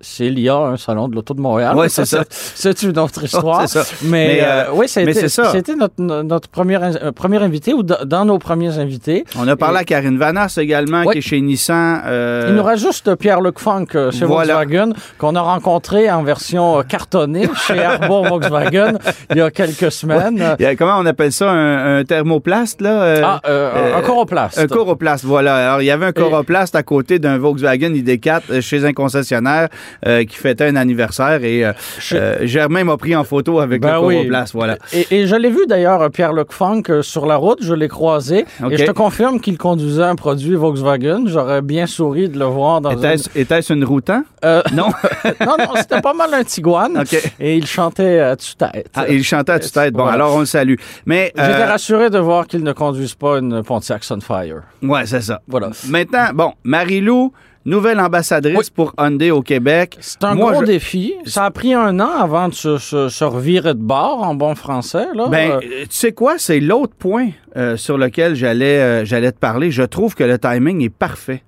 s'il 0.00 0.38
y 0.38 0.48
a 0.48 0.56
un 0.56 0.76
Salon 0.76 1.08
de 1.08 1.14
l'Auto 1.16 1.34
de 1.34 1.40
Montréal. 1.40 1.76
C'est 1.88 2.03
ça. 2.04 2.24
C'est 2.30 2.82
une 2.82 2.98
autre 2.98 3.24
histoire. 3.24 3.68
ça. 3.68 3.84
Mais, 4.02 4.10
Mais, 4.10 4.40
euh, 4.42 4.46
euh, 4.46 4.64
oui, 4.74 4.88
c'était, 4.88 5.28
ça. 5.28 5.52
notre, 5.76 5.94
notre 6.00 6.48
premier, 6.48 6.78
euh, 6.82 7.12
premier 7.12 7.38
invité 7.42 7.72
ou 7.74 7.82
dans 7.82 8.24
nos 8.24 8.38
premiers 8.38 8.78
invités. 8.78 9.24
On 9.38 9.46
a 9.48 9.56
parlé 9.56 9.78
à 9.78 9.84
Karine 9.84 10.18
Vanas 10.18 10.56
également, 10.60 11.02
Oui. 11.04 11.12
qui 11.12 11.18
est 11.18 11.20
chez 11.20 11.40
Nissan. 11.40 12.02
euh, 12.06 12.46
Il 12.48 12.54
nous 12.54 12.62
reste 12.62 12.82
juste 12.84 13.14
Pierre-Luc 13.16 13.58
Funk 13.58 13.86
euh, 13.94 14.10
chez 14.10 14.24
Voilà. 14.24 14.54
Volkswagen, 14.54 14.92
qu'on 15.18 15.34
a 15.36 15.40
rencontré 15.40 16.10
en 16.10 16.22
version 16.22 16.82
cartonnée 16.88 17.48
chez 17.66 17.78
Arbour 17.80 18.26
Volkswagen 18.28 18.98
il 19.30 19.36
y 19.38 19.40
a 19.40 19.50
quelques 19.50 19.92
semaines. 19.92 20.56
il 20.58 20.62
y 20.62 20.66
a- 20.66 20.76
comment 20.76 20.98
on 20.98 21.06
appelle 21.06 21.32
ça, 21.32 21.50
un, 21.50 21.98
un 21.98 22.04
thermoplaste, 22.04 22.80
là? 22.80 23.40
Ah, 23.44 23.96
un 23.96 24.02
coroplaste. 24.02 24.58
Un 24.58 24.66
coroplaste, 24.66 25.24
voilà. 25.24 25.68
Alors, 25.68 25.82
il 25.82 25.86
y 25.86 25.90
avait 25.90 26.06
un 26.06 26.12
coroplaste 26.12 26.74
à 26.74 26.82
côté 26.82 27.18
d'un 27.18 27.38
Volkswagen 27.38 27.90
ID4 27.90 28.40
euh, 28.50 28.60
chez 28.60 28.84
un 28.84 28.92
concessionnaire 28.92 29.68
qui 30.04 30.36
fêtait 30.36 30.66
un 30.66 30.76
anniversaire 30.76 31.42
et 31.44 31.64
euh, 31.64 31.72
euh, 32.12 32.38
Germain 32.42 32.84
m'a 32.84 32.96
pris 32.96 33.14
en 33.16 33.24
photo 33.24 33.60
avec 33.60 33.80
Ben 33.82 33.94
le 34.00 34.06
oui. 34.06 34.14
coroplaste, 34.16 34.54
voilà. 34.54 34.76
Et, 34.92 35.06
et 35.10 35.26
je 35.26 35.36
l'ai 35.36 35.50
vu 35.50 35.66
d'ailleurs, 35.68 36.10
Pierre-Luc 36.10 36.52
Funk, 36.52 36.82
euh, 36.90 37.02
sur 37.02 37.26
la 37.26 37.36
route, 37.36 37.58
je 37.62 37.74
l'ai 37.74 37.88
croisé. 37.88 38.44
Et 38.70 38.76
je 38.76 38.84
te 38.84 38.90
confirme 38.92 39.40
qu'il 39.40 39.58
conduisait 39.58 40.02
un 40.02 40.16
produit 40.16 40.54
Volkswagen. 40.54 41.24
J'aurais 41.26 41.62
bien 41.62 41.86
souri 41.86 42.28
de 42.28 42.38
le 42.38 42.44
voir 42.46 42.80
dans 42.80 42.90
Était-ce 42.90 43.28
était-ce 43.38 43.72
une 43.72 43.84
routant? 43.84 44.22
une... 44.42 44.48
Euh, 44.48 44.62
Non? 44.72 44.88
non, 45.40 45.56
non, 45.58 45.74
c'était 45.76 46.00
pas 46.00 46.14
mal 46.14 46.32
un 46.34 46.44
Tiguan. 46.44 46.98
OK. 46.98 47.32
Et 47.40 47.56
il 47.56 47.66
chantait 47.66 48.20
à 48.20 48.36
tue-tête. 48.36 48.90
Ah, 48.94 49.08
il 49.08 49.22
chantait 49.24 49.52
à 49.52 49.58
tue-tête. 49.58 49.94
Bon, 49.94 50.06
alors 50.06 50.34
on 50.34 50.40
le 50.40 50.46
salue. 50.46 50.74
Mais, 51.06 51.32
J'étais 51.36 51.48
euh, 51.50 51.66
rassuré 51.66 52.10
de 52.10 52.18
voir 52.18 52.46
qu'il 52.46 52.62
ne 52.62 52.72
conduise 52.72 53.14
pas 53.14 53.38
une 53.38 53.62
Pontiac 53.62 54.04
Sunfire. 54.04 54.62
ouais, 54.82 55.06
c'est 55.06 55.20
ça. 55.22 55.40
Voilà. 55.48 55.70
Maintenant, 55.88 56.26
bon, 56.34 56.52
Marie-Lou, 56.64 57.32
nouvelle 57.64 57.98
ambassadrice 58.00 58.56
Oui. 58.58 58.72
pour 58.74 58.92
Hyundai 58.98 59.30
au 59.30 59.42
Québec. 59.42 59.96
C'est 60.00 60.22
un 60.24 60.34
Moi, 60.34 60.52
gros 60.52 60.60
je- 60.62 60.66
défi. 60.66 61.14
Ça 61.24 61.44
a 61.44 61.50
pris 61.50 61.72
un 61.74 61.98
an 62.00 62.10
avant 62.20 62.48
de 62.48 62.54
se, 62.54 62.78
se- 62.78 63.08
se 63.08 63.24
revirer 63.24 63.74
de 63.74 63.80
bord 63.80 64.22
en 64.22 64.34
bon 64.34 64.54
français. 64.54 65.06
Là. 65.14 65.28
Ben, 65.28 65.50
Euh, 65.52 65.56
euh, 65.56 65.82
tu 65.82 65.86
sais 65.90 66.12
quoi, 66.12 66.34
c'est 66.38 66.60
l'autre 66.60 66.94
point 66.94 67.28
euh, 67.56 67.76
sur 67.76 67.96
lequel 67.98 68.34
j'allais 68.34 68.78
euh, 68.80 69.04
j'allais 69.04 69.32
te 69.32 69.38
parler. 69.38 69.70
Je 69.70 69.82
trouve 69.82 70.14
que 70.14 70.24
le 70.24 70.38
timing 70.38 70.82
est 70.82 70.90
parfait. 70.90 71.42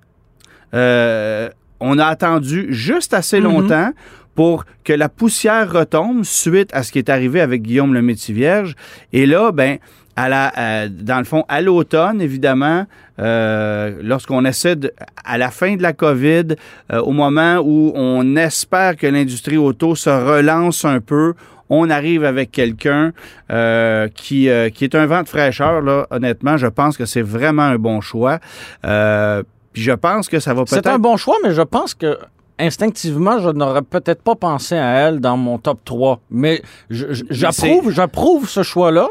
On 1.79 1.99
a 1.99 2.05
attendu 2.05 2.67
juste 2.73 3.13
assez 3.13 3.37
Mhm. 3.39 3.43
longtemps 3.43 3.91
pour 4.35 4.65
que 4.83 4.93
la 4.93 5.09
poussière 5.09 5.71
retombe 5.71 6.23
suite 6.23 6.69
à 6.73 6.83
ce 6.83 6.91
qui 6.91 6.99
est 6.99 7.09
arrivé 7.09 7.41
avec 7.41 7.61
Guillaume 7.63 7.93
le 7.93 8.01
Métivierge. 8.01 8.75
Et 9.13 9.25
là, 9.25 9.51
ben, 9.51 9.77
à 10.17 10.27
la, 10.27 10.51
à- 10.55 10.87
dans 10.89 11.19
le 11.19 11.23
fond, 11.23 11.45
à 11.47 11.61
l'automne, 11.61 12.19
évidemment, 12.21 12.85
euh, 13.19 13.95
lorsqu'on 14.01 14.43
essaie, 14.43 14.75
de, 14.75 14.91
à 15.23 15.37
la 15.37 15.49
fin 15.51 15.75
de 15.77 15.81
la 15.81 15.93
COVID, 15.93 16.55
euh, 16.91 16.99
au 17.01 17.11
moment 17.11 17.57
où 17.63 17.91
on 17.95 18.35
espère 18.35 18.97
que 18.97 19.07
l'industrie 19.07 19.57
auto 19.57 19.95
se 19.95 20.09
relance 20.09 20.83
un 20.83 20.99
peu, 20.99 21.33
on 21.69 21.89
arrive 21.89 22.23
avec 22.23 22.51
quelqu'un 22.51 23.11
euh, 23.51 24.07
qui, 24.13 24.49
euh, 24.49 24.69
qui 24.69 24.83
est 24.85 24.95
un 24.95 25.05
vent 25.05 25.21
de 25.23 25.27
fraîcheur, 25.29 25.81
là, 25.81 26.07
honnêtement. 26.11 26.57
Je 26.57 26.67
pense 26.67 26.97
que 26.97 27.05
c'est 27.05 27.21
vraiment 27.21 27.63
un 27.63 27.77
bon 27.77 28.01
choix. 28.01 28.39
Euh, 28.85 29.43
puis 29.73 29.83
je 29.83 29.91
pense 29.91 30.29
que 30.29 30.39
ça 30.39 30.53
va 30.53 30.63
C'est 30.65 30.81
peut-être... 30.81 30.95
un 30.95 30.99
bon 30.99 31.17
choix, 31.17 31.35
mais 31.43 31.53
je 31.53 31.61
pense 31.61 31.93
que 31.93 32.17
instinctivement, 32.57 33.39
je 33.39 33.49
n'aurais 33.49 33.83
peut-être 33.83 34.23
pas 34.23 34.35
pensé 34.35 34.75
à 34.75 35.07
elle 35.07 35.19
dans 35.19 35.37
mon 35.37 35.59
top 35.59 35.79
3. 35.85 36.19
Mais 36.31 36.61
j'approuve, 36.89 37.91
j'approuve 37.91 38.49
ce 38.49 38.63
choix-là. 38.63 39.09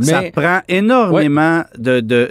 Ça 0.00 0.22
prend 0.34 0.60
énormément 0.68 1.62
de. 1.78 2.00
de 2.00 2.30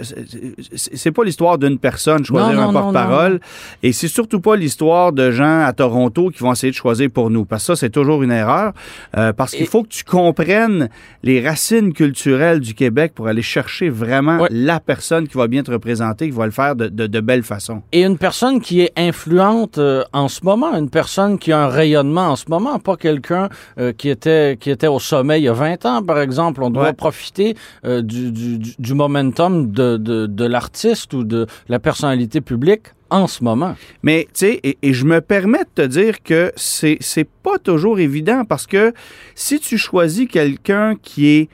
c'est 0.74 1.12
pas 1.12 1.24
l'histoire 1.24 1.58
d'une 1.58 1.78
personne 1.78 2.24
choisir 2.24 2.54
Non, 2.54 2.62
un 2.68 2.72
non, 2.72 2.80
porte-parole. 2.80 3.40
Et 3.82 3.92
c'est 3.92 4.08
surtout 4.08 4.40
pas 4.40 4.56
l'histoire 4.56 5.12
de 5.12 5.30
gens 5.30 5.60
à 5.64 5.72
Toronto 5.72 6.30
qui 6.30 6.40
vont 6.40 6.52
essayer 6.52 6.70
de 6.70 6.76
choisir 6.76 7.08
pour 7.12 7.30
nous. 7.30 7.44
Parce 7.44 7.62
que 7.62 7.66
ça, 7.74 7.76
c'est 7.76 7.90
toujours 7.90 8.22
une 8.22 8.32
erreur. 8.32 8.72
Euh, 9.16 9.32
parce 9.32 9.52
qu'il 9.52 9.62
Et- 9.62 9.66
faut 9.66 9.82
que 9.82 9.88
tu 9.88 10.04
comprennes 10.04 10.88
les 11.22 11.40
racines 11.46 11.92
culturelles 11.92 12.60
du 12.60 12.74
Québec 12.74 13.12
pour 13.14 13.28
aller 13.28 13.42
chercher 13.42 13.88
vraiment 13.90 14.38
Ouais. 14.40 14.48
la 14.50 14.80
personne 14.80 15.28
qui 15.28 15.36
va 15.36 15.46
bien 15.46 15.62
te 15.62 15.70
représenter, 15.70 16.26
qui 16.30 16.36
va 16.36 16.46
le 16.46 16.52
faire 16.52 16.74
de, 16.74 16.88
de, 16.88 17.06
de 17.06 17.20
belle 17.20 17.42
façon. 17.42 17.82
et 17.92 18.02
une 18.04 18.18
personne 18.18 18.60
qui 18.60 18.80
est 18.80 18.92
influente 18.96 19.78
euh, 19.78 20.02
en 20.12 20.28
ce 20.28 20.40
moment, 20.44 20.74
une 20.76 20.90
personne 20.90 21.38
qui 21.38 21.52
a 21.52 21.60
un 21.60 21.68
rayonnement 21.68 22.28
en 22.28 22.36
ce 22.36 22.44
moment, 22.48 22.78
pas 22.78 22.96
quelqu'un 22.96 23.48
euh, 23.78 23.92
qui 23.92 24.08
était 24.08 24.56
qui 24.58 24.70
était 24.70 24.86
au 24.88 24.98
sommet 24.98 25.40
il 25.40 25.44
y 25.44 25.48
a 25.48 25.52
20 25.52 25.84
ans, 25.86 26.02
par 26.02 26.18
exemple. 26.20 26.62
On 26.62 26.70
doit 26.70 26.82
Ouais. 26.86 26.92
profiter 26.92 27.51
euh, 27.84 28.02
du, 28.02 28.30
du, 28.32 28.58
du- 28.58 28.74
du 28.78 28.94
momentum 28.94 29.70
de, 29.70 29.96
de, 29.96 30.26
de 30.26 30.44
l'artiste 30.44 31.12
ou 31.14 31.24
de 31.24 31.46
la 31.68 31.78
personnalité 31.78 32.40
publique 32.40 32.88
en 33.10 33.26
ce 33.26 33.44
moment? 33.44 33.74
Mais, 34.02 34.24
tu 34.32 34.46
sais, 34.46 34.60
et, 34.62 34.78
et 34.82 34.92
je 34.92 35.04
me 35.04 35.20
permets 35.20 35.64
de 35.76 35.82
te 35.82 35.86
dire 35.86 36.22
que 36.22 36.52
c'est, 36.56 36.96
c'est 37.00 37.28
pas 37.42 37.58
toujours 37.58 37.98
évident 38.00 38.44
parce 38.44 38.66
que 38.66 38.92
si 39.34 39.58
tu 39.60 39.78
choisis 39.78 40.26
quelqu'un 40.28 40.94
qui 41.00 41.28
est. 41.28 41.48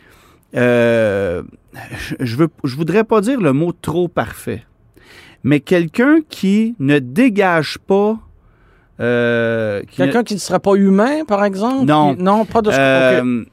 euh, 0.54 1.42
je- 2.20 2.36
veux, 2.36 2.48
je 2.64 2.74
voudrais 2.76 3.04
pas 3.04 3.20
dire 3.20 3.40
le 3.40 3.52
mot 3.52 3.72
trop 3.72 4.08
parfait, 4.08 4.64
mais 5.44 5.60
quelqu'un 5.60 6.18
qui 6.28 6.74
ne 6.78 6.98
dégage 6.98 7.78
pas. 7.86 8.18
euh, 9.00 9.82
qui 9.90 10.00
ne- 10.00 10.06
Quelqu'un 10.06 10.24
qui 10.24 10.34
ne 10.34 10.40
serait 10.40 10.58
pas 10.58 10.74
humain, 10.74 11.24
par 11.26 11.44
exemple? 11.44 11.84
Non. 11.84 12.16
Qui- 12.16 12.22
non, 12.22 12.44
pas 12.44 12.62
de 12.62 12.70
ce 12.72 12.76
Euh, 12.78 13.44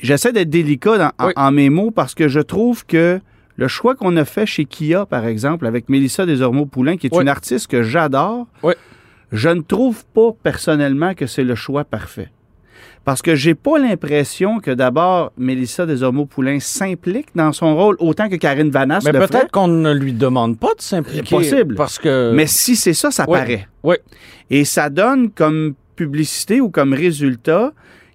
J'essaie 0.00 0.32
d'être 0.32 0.50
délicat 0.50 0.98
dans- 0.98 1.12
en, 1.18 1.26
Oui. 1.28 1.32
en 1.36 1.50
mes 1.52 1.70
mots 1.70 1.90
parce 1.90 2.14
que 2.14 2.28
je 2.28 2.40
trouve 2.40 2.86
que 2.86 3.20
le 3.56 3.68
choix 3.68 3.94
qu'on 3.94 4.16
a 4.16 4.24
fait 4.24 4.46
chez 4.46 4.64
Kia, 4.64 5.04
par 5.06 5.26
exemple, 5.26 5.66
avec 5.66 5.88
Mélissa 5.88 6.24
Desormeaux-Poulain, 6.26 6.96
qui 6.96 7.08
est 7.08 7.14
Oui. 7.14 7.22
une 7.22 7.28
artiste 7.28 7.66
que 7.66 7.82
j'adore, 7.82 8.46
Oui. 8.62 8.74
je 9.30 9.48
ne 9.50 9.60
trouve 9.60 10.04
pas 10.14 10.30
personnellement 10.42 11.14
que 11.14 11.26
c'est 11.26 11.44
le 11.44 11.54
choix 11.54 11.84
parfait. 11.84 12.30
Parce 13.04 13.20
que 13.20 13.34
j'ai 13.34 13.54
pas 13.56 13.78
l'impression 13.80 14.60
que 14.60 14.70
d'abord 14.70 15.32
Mélissa 15.36 15.86
Desormeaux-Poulain 15.86 16.60
s'implique 16.60 17.26
dans 17.34 17.52
son 17.52 17.74
rôle 17.74 17.96
autant 17.98 18.28
que 18.28 18.36
Karine 18.36 18.70
Vanasse 18.70 19.04
Mais 19.04 19.10
peut-être 19.12 19.50
qu'on 19.50 19.66
ne 19.66 19.92
lui 19.92 20.12
demande 20.12 20.56
pas 20.56 20.72
de 20.76 20.80
s'impliquer. 20.82 21.28
Possible. 21.36 21.74
Parce 21.74 21.98
que. 21.98 22.30
Mais 22.32 22.46
si 22.46 22.76
c'est 22.76 22.94
ça, 22.94 23.10
ça 23.10 23.26
paraît. 23.26 23.66
Oui. 23.82 23.96
Et 24.50 24.64
ça 24.64 24.88
donne 24.88 25.30
comme 25.30 25.74
publicité 25.96 26.60
ou 26.60 26.70
comme 26.70 26.94
résultat 26.94 27.72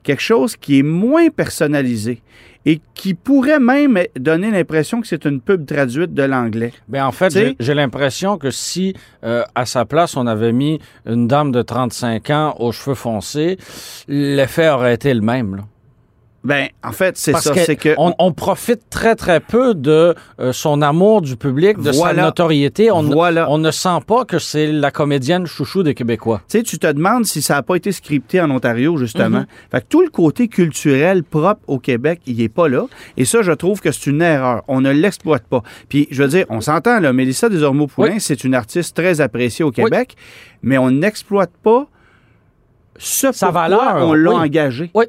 quelque 0.08 0.22
chose 0.22 0.56
qui 0.56 0.80
est 0.80 0.84
moins 0.84 1.30
personnalisé 1.30 2.22
et 2.66 2.82
qui 2.96 3.14
pourrait 3.14 3.60
même 3.60 3.98
donner 4.20 4.52
l'impression 4.52 5.00
que 5.02 5.08
c'est 5.08 5.26
une 5.26 5.40
pub 5.42 5.66
traduite 5.66 6.14
de 6.14 6.24
l'anglais. 6.24 6.74
Ben, 6.88 7.06
en 7.06 7.12
fait, 7.12 7.30
j'ai- 7.32 7.56
j'ai 7.60 7.74
l'impression 7.74 8.38
que 8.38 8.50
si, 8.52 8.94
euh, 9.24 9.44
à 9.56 9.66
sa 9.66 9.86
place, 9.86 10.18
on 10.18 10.28
avait 10.28 10.52
mis 10.54 10.80
une 11.06 11.28
dame 11.28 11.52
de 11.52 11.62
35 11.62 12.30
ans 12.30 12.56
aux 12.60 12.72
cheveux 12.72 12.96
foncés, 12.96 13.58
l'effet 14.08 14.70
aurait 14.70 14.94
été 14.96 15.14
le 15.14 15.22
même. 15.22 15.56
là. 15.58 15.64
Ben, 16.44 16.68
en 16.82 16.92
fait, 16.94 17.18
c'est 17.18 17.36
ça. 17.36 17.52
que 17.54 17.60
C'est 17.60 17.76
que 17.76 17.94
on, 17.98 18.14
on 18.20 18.32
profite 18.32 18.90
très, 18.90 19.16
très 19.16 19.40
peu 19.42 19.74
de 19.74 20.16
euh, 20.40 20.54
son 20.54 20.82
amour 20.82 21.22
du 21.22 21.36
public, 21.36 21.78
de 21.78 21.92
Voilà. 21.92 22.16
sa 22.16 22.22
notoriété. 22.28 22.90
On, 22.90 23.02
Voilà. 23.04 23.50
on 23.50 23.58
ne 23.58 23.70
sent 23.72 24.00
pas 24.08 24.24
que 24.24 24.40
c'est 24.40 24.72
la 24.72 24.92
comédienne 24.92 25.46
chouchou 25.46 25.84
des 25.84 25.94
Québécois. 25.94 26.42
Tu 26.48 26.60
sais, 26.60 26.64
tu 26.64 26.80
te 26.80 26.88
demandes 26.88 27.26
si 27.26 27.42
ça 27.42 27.56
n'a 27.56 27.64
pas 27.64 27.76
été 27.76 27.92
scripté 27.92 28.40
en 28.40 28.50
Ontario, 28.52 28.96
justement. 28.98 29.40
Mhm. 29.40 29.48
Fait 29.72 29.82
que 29.82 29.86
tout 29.90 30.02
le 30.02 30.10
côté 30.10 30.48
culturel 30.48 31.24
propre 31.24 31.62
au 31.68 31.80
Québec, 31.80 32.22
il 32.28 32.38
n'est 32.38 32.50
pas 32.50 32.70
là. 32.70 32.86
Et 33.18 33.26
ça, 33.26 33.42
je 33.42 33.52
trouve 33.52 33.82
que 33.82 33.92
c'est 33.92 34.08
une 34.08 34.22
erreur. 34.22 34.64
On 34.70 34.80
ne 34.80 34.92
l'exploite 34.92 35.44
pas. 35.44 35.64
Puis, 35.90 36.08
je 36.12 36.24
veux 36.24 36.30
dire, 36.30 36.46
on 36.50 36.62
s'entend, 36.62 37.00
là, 37.02 37.12
Mélissa 37.12 37.50
Desormeaux-Poulain, 37.50 38.14
Oui. 38.14 38.22
c'est 38.22 38.44
une 38.46 38.54
artiste 38.56 38.96
très 38.96 39.20
appréciée 39.20 39.66
au 39.66 39.72
Québec, 39.72 40.16
mais 40.62 40.78
on 40.78 40.92
n'exploite 40.92 41.52
pas 41.62 41.88
ce 42.98 43.32
Sa 43.32 43.52
valeur, 43.52 43.98
on 44.08 44.14
l'a 44.14 44.32
oui. 44.32 44.38
engagé. 44.38 44.92
Oui. 44.94 45.06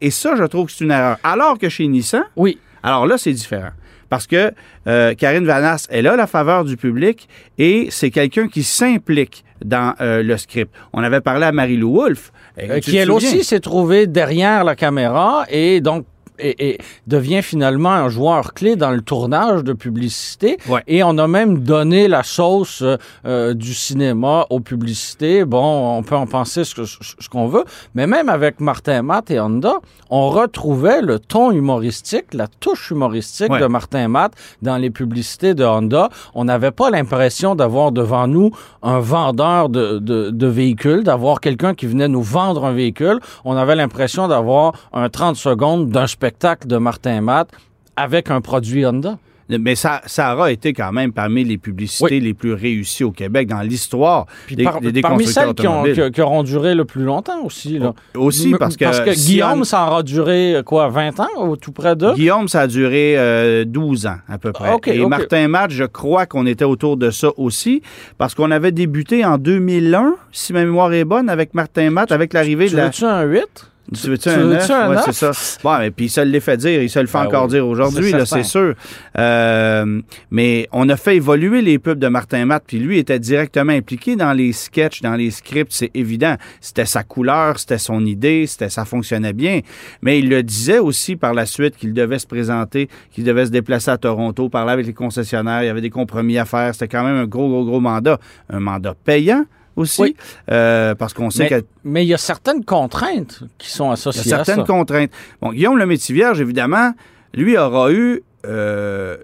Et 0.00 0.10
ça, 0.10 0.36
je 0.36 0.44
trouve 0.44 0.66
que 0.66 0.72
c'est 0.72 0.84
une 0.84 0.90
erreur. 0.90 1.18
Alors 1.22 1.58
que 1.58 1.68
chez 1.68 1.86
Nissan, 1.86 2.24
Oui. 2.36 2.58
alors 2.82 3.06
là, 3.06 3.18
c'est 3.18 3.32
différent. 3.32 3.70
Parce 4.08 4.26
que 4.26 4.52
euh, 4.86 5.14
Karine 5.14 5.44
Vanasse, 5.46 5.86
elle 5.90 6.06
a 6.06 6.14
la 6.14 6.26
faveur 6.26 6.64
du 6.64 6.76
public 6.76 7.28
et 7.58 7.88
c'est 7.90 8.10
quelqu'un 8.10 8.48
qui 8.48 8.62
s'implique 8.62 9.44
dans 9.64 9.94
euh, 10.00 10.22
le 10.22 10.36
script. 10.36 10.72
On 10.92 11.02
avait 11.02 11.20
parlé 11.20 11.46
à 11.46 11.52
Marie-Lou 11.52 11.94
Wolfe. 11.94 12.30
Euh, 12.62 12.78
qui 12.78 12.96
elle 12.96 13.10
aussi 13.10 13.42
s'est 13.42 13.58
trouvée 13.60 14.06
derrière 14.06 14.62
la 14.62 14.76
caméra 14.76 15.44
et 15.48 15.80
donc 15.80 16.06
et, 16.38 16.70
et 16.70 16.78
devient 17.06 17.42
finalement 17.42 17.92
un 17.92 18.08
joueur 18.08 18.54
clé 18.54 18.74
dans 18.76 18.90
le 18.90 19.00
tournage 19.02 19.62
de 19.62 19.72
publicité. 19.72 20.56
Ouais. 20.68 20.82
Et 20.88 21.02
on 21.04 21.16
a 21.18 21.28
même 21.28 21.60
donné 21.60 22.08
la 22.08 22.22
sauce 22.24 22.82
euh, 22.82 22.96
euh, 23.26 23.54
du 23.54 23.72
cinéma 23.74 24.46
aux 24.50 24.60
publicités. 24.60 25.44
Bon, 25.44 25.96
on 25.96 26.02
peut 26.02 26.16
en 26.16 26.26
penser 26.26 26.64
ce, 26.64 26.74
que- 26.74 26.84
ce 26.84 27.28
qu'on 27.28 27.46
veut, 27.46 27.64
mais 27.94 28.06
même 28.06 28.28
avec 28.28 28.58
Martin 28.60 29.02
Matt 29.02 29.30
et 29.30 29.38
Honda, 29.38 29.74
on 30.10 30.28
retrouvait 30.30 31.02
le 31.02 31.18
ton 31.20 31.50
humoristique, 31.52 32.34
la 32.34 32.46
touche 32.48 32.90
humoristique 32.90 33.50
Ouais. 33.52 33.60
de 33.60 33.66
Martin 33.66 34.08
Matt 34.08 34.32
dans 34.62 34.76
les 34.76 34.90
publicités 34.90 35.54
de 35.54 35.64
Honda. 35.64 36.08
On 36.34 36.44
n'avait 36.44 36.70
pas 36.70 36.90
l'impression 36.90 37.54
d'avoir 37.54 37.92
devant 37.92 38.26
nous 38.26 38.50
un 38.82 38.98
vendeur 38.98 39.68
de, 39.68 39.98
de, 39.98 40.30
de 40.30 40.46
véhicules, 40.46 41.04
d'avoir 41.04 41.40
quelqu'un 41.40 41.74
qui 41.74 41.86
venait 41.86 42.08
nous 42.08 42.22
vendre 42.22 42.64
un 42.64 42.72
véhicule. 42.72 43.20
On 43.44 43.56
avait 43.56 43.76
l'impression 43.76 44.26
d'avoir 44.26 44.72
un 44.92 45.08
30 45.08 45.36
secondes 45.36 45.90
d'un 45.90 46.06
spectacle 46.06 46.23
de 46.66 46.76
Martin 46.76 47.20
Matt 47.20 47.48
avec 47.96 48.30
un 48.30 48.40
produit 48.40 48.84
Honda. 48.86 49.18
Mais 49.50 49.74
ça, 49.74 50.00
ça 50.06 50.34
aura 50.34 50.50
été 50.50 50.72
quand 50.72 50.90
même 50.90 51.12
parmi 51.12 51.44
les 51.44 51.58
publicités 51.58 52.14
Oui. 52.14 52.20
les 52.20 52.32
plus 52.32 52.54
réussies 52.54 53.04
au 53.04 53.10
Québec 53.10 53.46
dans 53.46 53.60
l'histoire 53.60 54.24
Puis 54.46 54.56
des, 54.56 54.64
par- 54.64 54.80
des- 54.80 54.90
des 54.90 55.02
parmi 55.02 55.26
celles 55.26 55.52
qui, 55.52 55.68
ont- 55.68 55.82
qui- 55.84 56.10
qui 56.12 56.20
auront 56.22 56.42
duré 56.42 56.74
le 56.74 56.86
plus 56.86 57.02
longtemps 57.04 57.42
aussi. 57.44 57.78
Là. 57.78 57.92
Aussi, 58.16 58.54
parce 58.58 58.74
que, 58.78 58.86
Parce 58.86 59.00
que 59.00 59.12
si 59.12 59.32
Guillaume, 59.32 59.60
on- 59.60 59.64
ça 59.64 59.86
aura 59.86 60.02
duré, 60.02 60.54
euh, 60.56 60.62
quoi, 60.62 60.88
20 60.88 61.20
ans, 61.20 61.28
ou 61.46 61.56
tout 61.58 61.72
près 61.72 61.94
de? 61.94 62.14
Guillaume, 62.14 62.48
ça 62.48 62.62
a 62.62 62.66
duré 62.66 63.16
euh, 63.18 63.66
12 63.66 64.06
ans 64.06 64.16
à 64.30 64.38
peu 64.38 64.50
près. 64.50 64.72
OK, 64.72 64.88
Et. 64.88 65.04
Martin 65.04 65.46
Matt, 65.48 65.70
je 65.72 65.84
crois 65.84 66.24
qu'on 66.24 66.46
était 66.46 66.64
autour 66.64 66.96
de 66.96 67.10
ça 67.10 67.28
aussi, 67.36 67.82
parce 68.16 68.34
qu'on 68.34 68.50
avait 68.50 68.72
débuté 68.72 69.26
en 69.26 69.36
2001, 69.36 70.14
si 70.32 70.54
ma 70.54 70.64
mémoire 70.64 70.90
est 70.94 71.04
bonne, 71.04 71.28
avec 71.28 71.52
Martin 71.52 71.90
Matt, 71.90 72.12
avec 72.12 72.32
l'arrivée 72.32 72.64
Tu 72.68 72.72
de 72.72 72.76
la... 72.78 72.84
veux-tu 72.86 73.04
un 73.04 73.22
8? 73.24 73.70
Tu 73.92 74.08
veux-tu 74.08 74.22
tu 74.22 74.28
un 74.30 74.38
veux-tu 74.38 74.68
9? 74.68 74.70
un 74.70 74.88
Ouais, 74.88 74.94
neuf? 74.96 75.04
c'est 75.10 75.12
ça. 75.32 75.58
Bon, 75.62 75.78
mais 75.78 75.90
puis 75.90 76.06
il 76.06 76.08
se 76.08 76.20
l'est 76.22 76.40
fait 76.40 76.56
dire, 76.56 76.82
il 76.82 76.88
se 76.88 76.98
le 76.98 77.06
fait 77.06 77.18
Ben 77.18 77.26
encore 77.26 77.44
oui, 77.44 77.50
dire 77.50 77.66
aujourd'hui, 77.66 78.10
c'est 78.10 78.18
là, 78.18 78.24
certain. 78.24 78.42
c'est 78.42 78.48
sûr. 78.50 78.74
Euh, 79.18 80.00
mais 80.30 80.68
on 80.72 80.88
a 80.88 80.96
fait 80.96 81.16
évoluer 81.16 81.60
les 81.62 81.78
pubs 81.78 81.98
de 81.98 82.08
Martin 82.08 82.46
Matt, 82.46 82.64
puis 82.66 82.78
lui 82.78 82.98
était 82.98 83.18
directement 83.18 83.72
impliqué 83.72 84.16
dans 84.16 84.32
les 84.32 84.52
sketchs, 84.52 85.02
dans 85.02 85.14
les 85.14 85.30
scripts, 85.30 85.72
c'est 85.72 85.90
évident. 85.94 86.36
C'était 86.60 86.86
sa 86.86 87.02
couleur, 87.02 87.58
c'était 87.58 87.78
son 87.78 88.04
idée, 88.06 88.46
c'était 88.46 88.70
ça 88.70 88.84
fonctionnait 88.84 89.32
bien. 89.34 89.60
Mais 90.02 90.18
il 90.18 90.28
le 90.30 90.42
disait 90.42 90.78
aussi 90.78 91.16
par 91.16 91.34
la 91.34 91.44
suite 91.46 91.76
qu'il 91.76 91.92
devait 91.92 92.18
se 92.18 92.26
présenter, 92.26 92.88
qu'il 93.12 93.24
devait 93.24 93.46
se 93.46 93.50
déplacer 93.50 93.90
à 93.90 93.98
Toronto, 93.98 94.48
parler 94.48 94.72
avec 94.72 94.86
les 94.86 94.94
concessionnaires, 94.94 95.62
il 95.62 95.66
y 95.66 95.70
avait 95.70 95.80
des 95.82 95.90
compromis 95.90 96.38
à 96.38 96.44
faire. 96.46 96.72
C'était 96.74 96.88
quand 96.88 97.04
même 97.04 97.16
un 97.16 97.26
gros, 97.26 97.48
gros, 97.48 97.64
gros 97.64 97.80
mandat. 97.80 98.18
Un 98.48 98.60
mandat 98.60 98.94
payant 99.04 99.44
aussi, 99.76 100.02
Oui. 100.02 100.16
euh, 100.50 100.94
parce 100.94 101.12
qu'on 101.14 101.30
sait 101.30 101.44
Mais, 101.44 101.48
que 101.60 101.66
mais 101.84 102.04
il 102.04 102.08
y 102.08 102.14
a 102.14 102.18
certaines 102.18 102.64
contraintes 102.64 103.40
qui 103.58 103.70
sont 103.70 103.84
il 103.84 103.88
y 103.88 103.90
a 103.90 103.92
associées 103.94 104.32
à 104.32 104.44
certaines 104.44 104.66
ça. 104.66 104.72
contraintes. 104.72 105.10
Bon, 105.40 105.52
Guillaume 105.52 105.78
le 105.78 105.86
Vierge, 106.12 106.40
évidemment, 106.40 106.92
lui 107.34 107.56
aura 107.56 107.92
eu, 107.92 108.22
euh, 108.44 109.16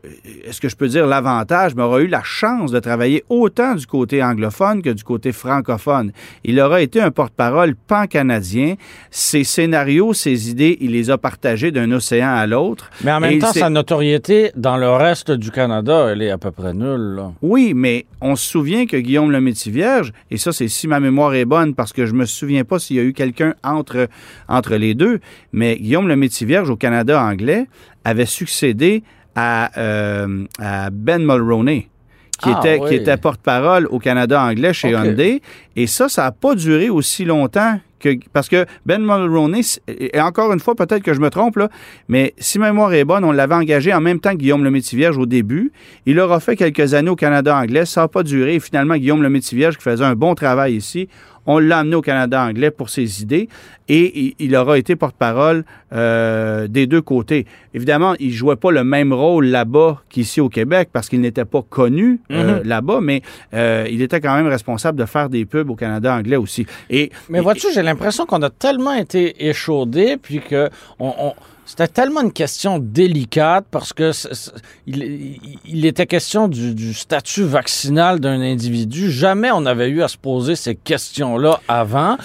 est-ce 0.44 0.60
que 0.60 0.68
je 0.68 0.76
peux 0.76 0.88
dire 0.88 1.06
l'avantage, 1.06 1.74
mais 1.74 1.82
aura 1.82 2.00
eu 2.00 2.06
la 2.06 2.22
chance 2.22 2.72
de 2.72 2.78
travailler 2.78 3.24
autant 3.28 3.74
du 3.74 3.86
côté 3.86 4.22
anglophone 4.22 4.82
que 4.82 4.90
du 4.90 5.04
côté 5.04 5.32
francophone. 5.32 6.12
Il 6.44 6.60
aura 6.60 6.80
été 6.80 7.00
un 7.00 7.10
porte-parole 7.10 7.74
pan-canadien. 7.74 8.74
Ses 9.10 9.44
scénarios, 9.44 10.14
ses 10.14 10.50
idées, 10.50 10.78
il 10.80 10.92
les 10.92 11.10
a 11.10 11.18
partagés 11.18 11.70
d'un 11.70 11.90
océan 11.92 12.30
à 12.30 12.46
l'autre. 12.46 12.90
Mais 13.04 13.12
en 13.12 13.20
même 13.20 13.38
temps, 13.38 13.52
sa 13.52 13.70
notoriété 13.70 14.52
dans 14.56 14.76
le 14.76 14.90
reste 14.90 15.30
du 15.30 15.50
Canada, 15.50 16.08
elle 16.10 16.22
est 16.22 16.30
à 16.30 16.38
peu 16.38 16.50
près 16.50 16.72
nulle. 16.72 17.16
là. 17.16 17.32
Oui, 17.42 17.72
mais 17.74 18.06
on 18.20 18.36
se 18.36 18.48
souvient 18.48 18.86
que 18.86 18.96
Guillaume 18.96 19.30
le 19.30 19.40
Vierge, 19.70 20.12
et 20.30 20.36
ça, 20.36 20.52
c'est 20.52 20.68
si 20.68 20.86
ma 20.86 21.00
mémoire 21.00 21.34
est 21.34 21.44
bonne, 21.44 21.74
parce 21.74 21.92
que 21.92 22.06
je 22.06 22.12
me 22.12 22.24
souviens 22.24 22.64
pas 22.64 22.78
s'il 22.78 22.96
y 22.96 23.00
a 23.00 23.02
eu 23.02 23.12
quelqu'un 23.12 23.54
entre, 23.64 24.08
entre 24.48 24.76
les 24.76 24.94
deux, 24.94 25.20
mais 25.52 25.76
Guillaume 25.76 26.08
le 26.08 26.20
Vierge 26.46 26.70
au 26.70 26.76
Canada 26.76 27.20
anglais 27.22 27.66
avait 28.04 28.26
succédé 28.26 29.02
à, 29.35 29.71
euh, 29.78 30.45
à 30.59 30.90
Ben 30.90 31.25
Mulroney. 31.25 31.88
Qui, 32.42 32.49
Ah, 32.54 32.59
était, 32.61 32.78
oui. 32.80 32.88
qui 32.88 32.95
était 32.95 33.19
porte-parole 33.19 33.87
au 33.90 33.99
Canada 33.99 34.42
anglais 34.42 34.73
chez. 34.73 34.90
Hyundai. 34.90 35.42
Et 35.80 35.87
ça, 35.87 36.10
ça 36.10 36.25
n'a 36.25 36.32
pas 36.32 36.54
duré 36.54 36.90
aussi 36.90 37.25
longtemps 37.25 37.80
que. 37.99 38.10
Parce 38.34 38.50
que 38.50 38.66
Ben 38.84 39.00
Mulroney, 39.00 39.62
et 39.88 40.20
encore 40.20 40.52
une 40.52 40.60
fois, 40.60 40.75
peut-être 40.75 41.02
que 41.02 41.14
je 41.14 41.20
me 41.20 41.30
trompe, 41.30 41.56
là, 41.56 41.70
mais 42.06 42.34
si 42.37 42.58
ma 42.58 42.66
mémoire 42.66 42.92
est 42.92 43.06
bonne, 43.06 43.25
on 43.25 43.32
l'avait 43.32 43.54
engagé 43.54 43.94
en 43.94 44.02
même 44.02 44.20
temps 44.20 44.32
que 44.32 44.37
Guillaume 44.37 44.62
le 44.62 44.70
Vierge 44.78 45.16
au 45.16 45.25
début. 45.25 45.72
Il 46.04 46.20
aura 46.20 46.38
fait 46.38 46.54
quelques 46.54 46.92
années 46.92 47.08
au 47.08 47.16
Canada 47.16 47.56
anglais. 47.56 47.87
Ça 47.87 48.02
n'a 48.02 48.08
pas 48.08 48.22
duré. 48.22 48.56
Et 48.56 48.60
finalement, 48.60 48.94
Guillaume 48.94 49.22
le 49.22 49.40
Vierge, 49.52 49.78
qui 49.78 49.82
faisait 49.82 50.04
un 50.04 50.14
bon 50.14 50.34
travail 50.34 50.75
ici, 50.75 51.08
on 51.46 51.58
l'a 51.58 51.78
amené 51.78 51.96
au 51.96 52.02
Canada 52.02 52.42
anglais 52.42 52.70
pour 52.70 52.90
ses 52.90 53.22
idées 53.22 53.49
et 53.88 54.37
il, 54.38 54.54
aura 54.54 54.78
été 54.78 54.94
porte-parole 54.94 55.64
euh, 55.92 56.68
des 56.68 56.87
deux 56.87 57.02
côtés. 57.02 57.44
Évidemment, 57.75 58.14
il 58.20 58.28
ne 58.28 58.32
jouait 58.32 58.56
pas 58.56 58.70
le 58.70 58.84
même 58.84 59.12
rôle 59.12 59.46
là-bas 59.46 60.02
qu'ici 60.08 60.40
au 60.40 60.49
Québec 60.49 60.90
parce 60.92 61.08
qu'il 61.08 61.20
n'était 61.20 61.44
pas 61.44 61.62
connu 61.68 62.20
euh, 62.30 62.60
là-bas, 62.64 63.00
mais 63.02 63.22
euh, 63.52 63.88
il 63.90 64.00
était 64.00 64.20
quand 64.20 64.37
même 64.37 64.46
responsable 64.46 64.99
de 64.99 65.06
faire 65.06 65.28
des 65.28 65.44
pubs 65.44 65.69
au 65.70 65.76
Canada 65.76 66.14
anglais 66.14 66.36
aussi. 66.36 66.66
Et, 66.90 67.10
Mais 67.28 67.40
vois-tu, 67.40 67.68
j'ai 67.74 67.82
l'impression 67.82 68.26
qu'on 68.26 68.42
a 68.42 68.50
tellement 68.50 68.92
été 68.94 69.46
échaudés, 69.48 70.16
puis 70.16 70.40
que 70.40 70.68
on, 70.98 71.12
on- 71.18 71.34
C'était 71.70 71.86
tellement 71.86 72.22
une 72.22 72.32
question 72.32 72.80
délicate 72.80 73.64
parce 73.70 73.92
que 73.92 74.10
c- 74.10 74.28
c- 74.32 74.50
il, 74.88 75.02
il- 75.04 75.58
il 75.64 75.86
était 75.86 76.06
question 76.06 76.48
du, 76.48 76.74
du 76.74 76.92
statut 76.94 77.44
vaccinal 77.44 78.18
d'un 78.18 78.40
individu. 78.40 79.08
Jamais 79.10 79.50
on 79.52 79.64
avait 79.66 79.88
eu 79.88 80.02
à 80.02 80.08
se 80.08 80.16
poser 80.16 80.56
ces 80.56 80.74
questions-là 80.74 81.60
avant. 81.68 82.16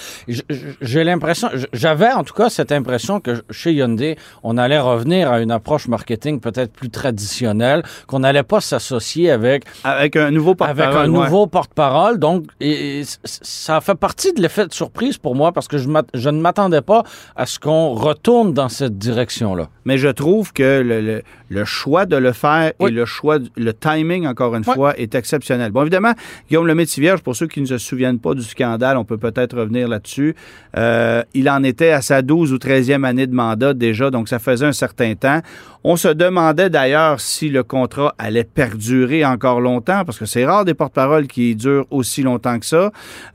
J'ai 0.80 1.04
l'impression, 1.04 1.48
j'avais 1.72 2.10
en 2.10 2.24
tout 2.24 2.34
cas 2.34 2.50
cette 2.50 2.72
impression 2.72 3.20
que 3.20 3.44
chez 3.50 3.72
Hyundai, 3.72 4.16
on 4.42 4.58
allait 4.58 4.80
revenir 4.80 5.30
à 5.30 5.40
une 5.40 5.52
approche 5.52 5.86
marketing 5.86 6.40
peut-être 6.40 6.72
plus 6.72 6.90
traditionnelle, 6.90 7.84
qu'on 8.08 8.18
n'allait 8.18 8.42
pas 8.42 8.60
s'associer 8.60 9.30
avec 9.30 9.62
Avec 9.84 10.16
un 10.16 10.32
nouveau 10.32 10.56
porte-parole. 10.56 10.82
avec 10.96 11.08
un 11.08 11.12
ouais. 11.14 11.24
nouveau 11.24 11.46
porte-parole. 11.46 12.18
Donc, 12.18 12.46
et- 12.60 13.00
et 13.00 13.04
ça 13.24 13.80
fait 13.80 13.94
partie 13.94 14.32
de 14.32 14.42
l'effet 14.42 14.66
de 14.66 14.72
surprise 14.74 15.18
pour 15.18 15.36
moi 15.36 15.52
parce 15.52 15.68
que 15.68 15.78
je, 15.78 15.88
ne 15.88 16.40
m'attendais 16.40 16.82
pas 16.82 17.04
à 17.36 17.46
ce 17.46 17.60
qu'on 17.60 17.94
retourne 17.94 18.52
dans 18.52 18.68
cette 18.68 18.98
direction-là. 19.38 19.68
Mais 19.84 19.98
je 19.98 20.08
trouve 20.08 20.52
que 20.52 20.82
le, 20.82 21.00
le- 21.00 21.22
le 21.48 21.64
choix 21.64 22.06
de 22.06 22.16
le 22.16 22.32
faire 22.32 22.72
Oui. 22.80 22.90
et 22.90 22.92
le 22.92 23.04
choix, 23.04 23.38
le 23.56 23.72
timing, 23.72 24.26
encore 24.26 24.56
une 24.56 24.64
Oui. 24.66 24.74
fois, 24.74 24.98
est 24.98 25.14
exceptionnel. 25.14 25.70
Bon, 25.70 25.82
évidemment, 25.82 26.12
Guillaume 26.48 26.66
Lemaitre-Vierge, 26.66 27.20
pour 27.20 27.36
ceux 27.36 27.46
qui 27.46 27.60
ne 27.60 27.66
se 27.66 27.78
souviennent 27.78 28.18
pas 28.18 28.34
du 28.34 28.42
scandale, 28.42 28.96
on 28.96 29.04
peut 29.04 29.16
peut-être 29.16 29.56
revenir 29.56 29.86
là-dessus. 29.86 30.34
Euh, 30.76 31.22
il 31.34 31.48
en 31.48 31.62
était 31.62 31.90
à 31.92 32.02
sa 32.02 32.22
12 32.22 32.52
ou 32.52 32.56
13e 32.58 33.04
année 33.04 33.28
de 33.28 33.34
mandat 33.34 33.74
déjà, 33.74 34.10
donc 34.10 34.28
ça 34.28 34.40
faisait 34.40 34.66
un 34.66 34.72
certain 34.72 35.14
temps. 35.14 35.40
On 35.84 35.94
se 35.94 36.08
demandait 36.08 36.68
d'ailleurs 36.68 37.20
si 37.20 37.48
le 37.48 37.62
contrat 37.62 38.12
allait 38.18 38.42
perdurer 38.42 39.24
encore 39.24 39.60
longtemps, 39.60 40.04
parce 40.04 40.18
que 40.18 40.26
c'est 40.26 40.44
rare 40.44 40.64
des 40.64 40.74
porte-paroles 40.74 41.28
qui 41.28 41.54
durent 41.54 41.86
aussi 41.92 42.22
longtemps 42.24 42.58
que 42.58 42.66
ça. 42.66 42.90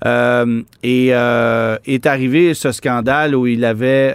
Euh, 0.05 0.61
et 0.83 1.09
euh, 1.13 1.77
est 1.85 2.05
arrivé 2.05 2.53
ce 2.53 2.73
scandale 2.73 3.35
où 3.35 3.47
il 3.47 3.63
avait 3.63 4.13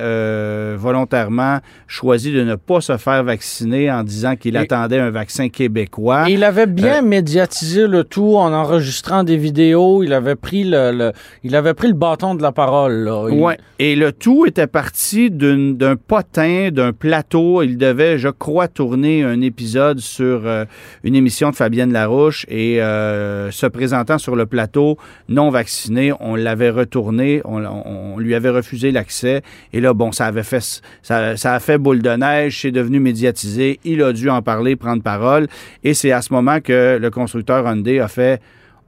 volontairement 0.76 1.60
choisi 1.86 2.32
de 2.32 2.42
ne 2.42 2.54
pas 2.56 2.80
se 2.80 2.96
faire 2.96 3.22
vacciner 3.24 3.90
en 3.90 4.02
disant 4.02 4.36
qu'il 4.36 4.56
attendait 4.56 4.98
un 4.98 5.10
vaccin 5.10 5.48
québécois. 5.48 6.28
Et 6.28 6.32
il 6.34 6.44
avait 6.44 6.62
Euh, 6.62 6.66
bien 6.66 7.02
médiatisé 7.02 7.86
le 7.86 8.04
tout 8.04 8.36
en 8.36 8.52
enregistrant 8.52 9.24
des 9.24 9.36
vidéos. 9.36 10.02
Il 10.02 10.12
avait 10.12 10.34
pris 10.36 10.64
le, 10.64 10.92
le- 10.92 11.12
il 11.44 11.54
avait 11.56 11.74
pris 11.74 11.88
le 11.88 11.94
bâton 11.94 12.34
de 12.34 12.42
la 12.42 12.52
parole. 12.52 13.10
Il- 13.30 13.36
Ouais. 13.40 13.58
Et 13.78 13.94
le 13.96 14.12
tout 14.12 14.46
était 14.46 14.66
parti 14.66 15.30
d'un 15.30 15.96
potin, 15.96 16.70
d'un 16.72 16.92
plateau. 16.92 17.62
Il 17.62 17.76
devait, 17.76 18.18
je 18.18 18.28
crois, 18.28 18.68
tourner 18.68 19.22
un 19.22 19.40
épisode 19.40 19.98
sur 20.00 20.42
euh, 20.46 20.64
une 21.04 21.14
émission 21.14 21.50
de 21.50 21.56
Fabienne 21.56 21.92
Larouche 21.92 22.46
et 22.48 22.80
euh, 22.82 23.50
se 23.50 23.66
présentant 23.66 24.18
sur 24.18 24.34
le 24.36 24.46
plateau 24.46 24.96
non 25.28 25.50
vacciné, 25.50 26.12
on 26.20 26.34
l'avait 26.36 26.70
retourné, 26.70 27.42
on, 27.44 27.64
on- 27.64 28.14
on 28.14 28.18
lui 28.18 28.34
avait 28.34 28.50
refusé 28.50 28.90
l'accès. 28.92 29.42
Et 29.72 29.80
là, 29.80 29.92
bon, 29.92 30.10
ça 30.12 30.26
avait 30.26 30.42
fait, 30.42 30.80
ça, 31.02 31.36
ça 31.36 31.54
a 31.54 31.60
fait 31.60 31.65
boule 31.72 32.02
de 32.02 32.10
neige, 32.10 32.62
c'est 32.62 32.70
devenu 32.70 33.00
médiatisé. 33.00 33.80
Il 33.84 34.02
a 34.02 34.12
dû 34.12 34.30
en 34.30 34.42
parler, 34.42 34.76
prendre 34.76 35.02
parole. 35.02 35.48
Et 35.84 35.94
c'est 35.94 36.12
à 36.12 36.22
ce 36.22 36.32
moment 36.32 36.60
que 36.60 36.98
le 37.00 37.10
constructeur 37.10 37.66
Hyundai 37.66 38.00
a 38.00 38.08
fait 38.08 38.40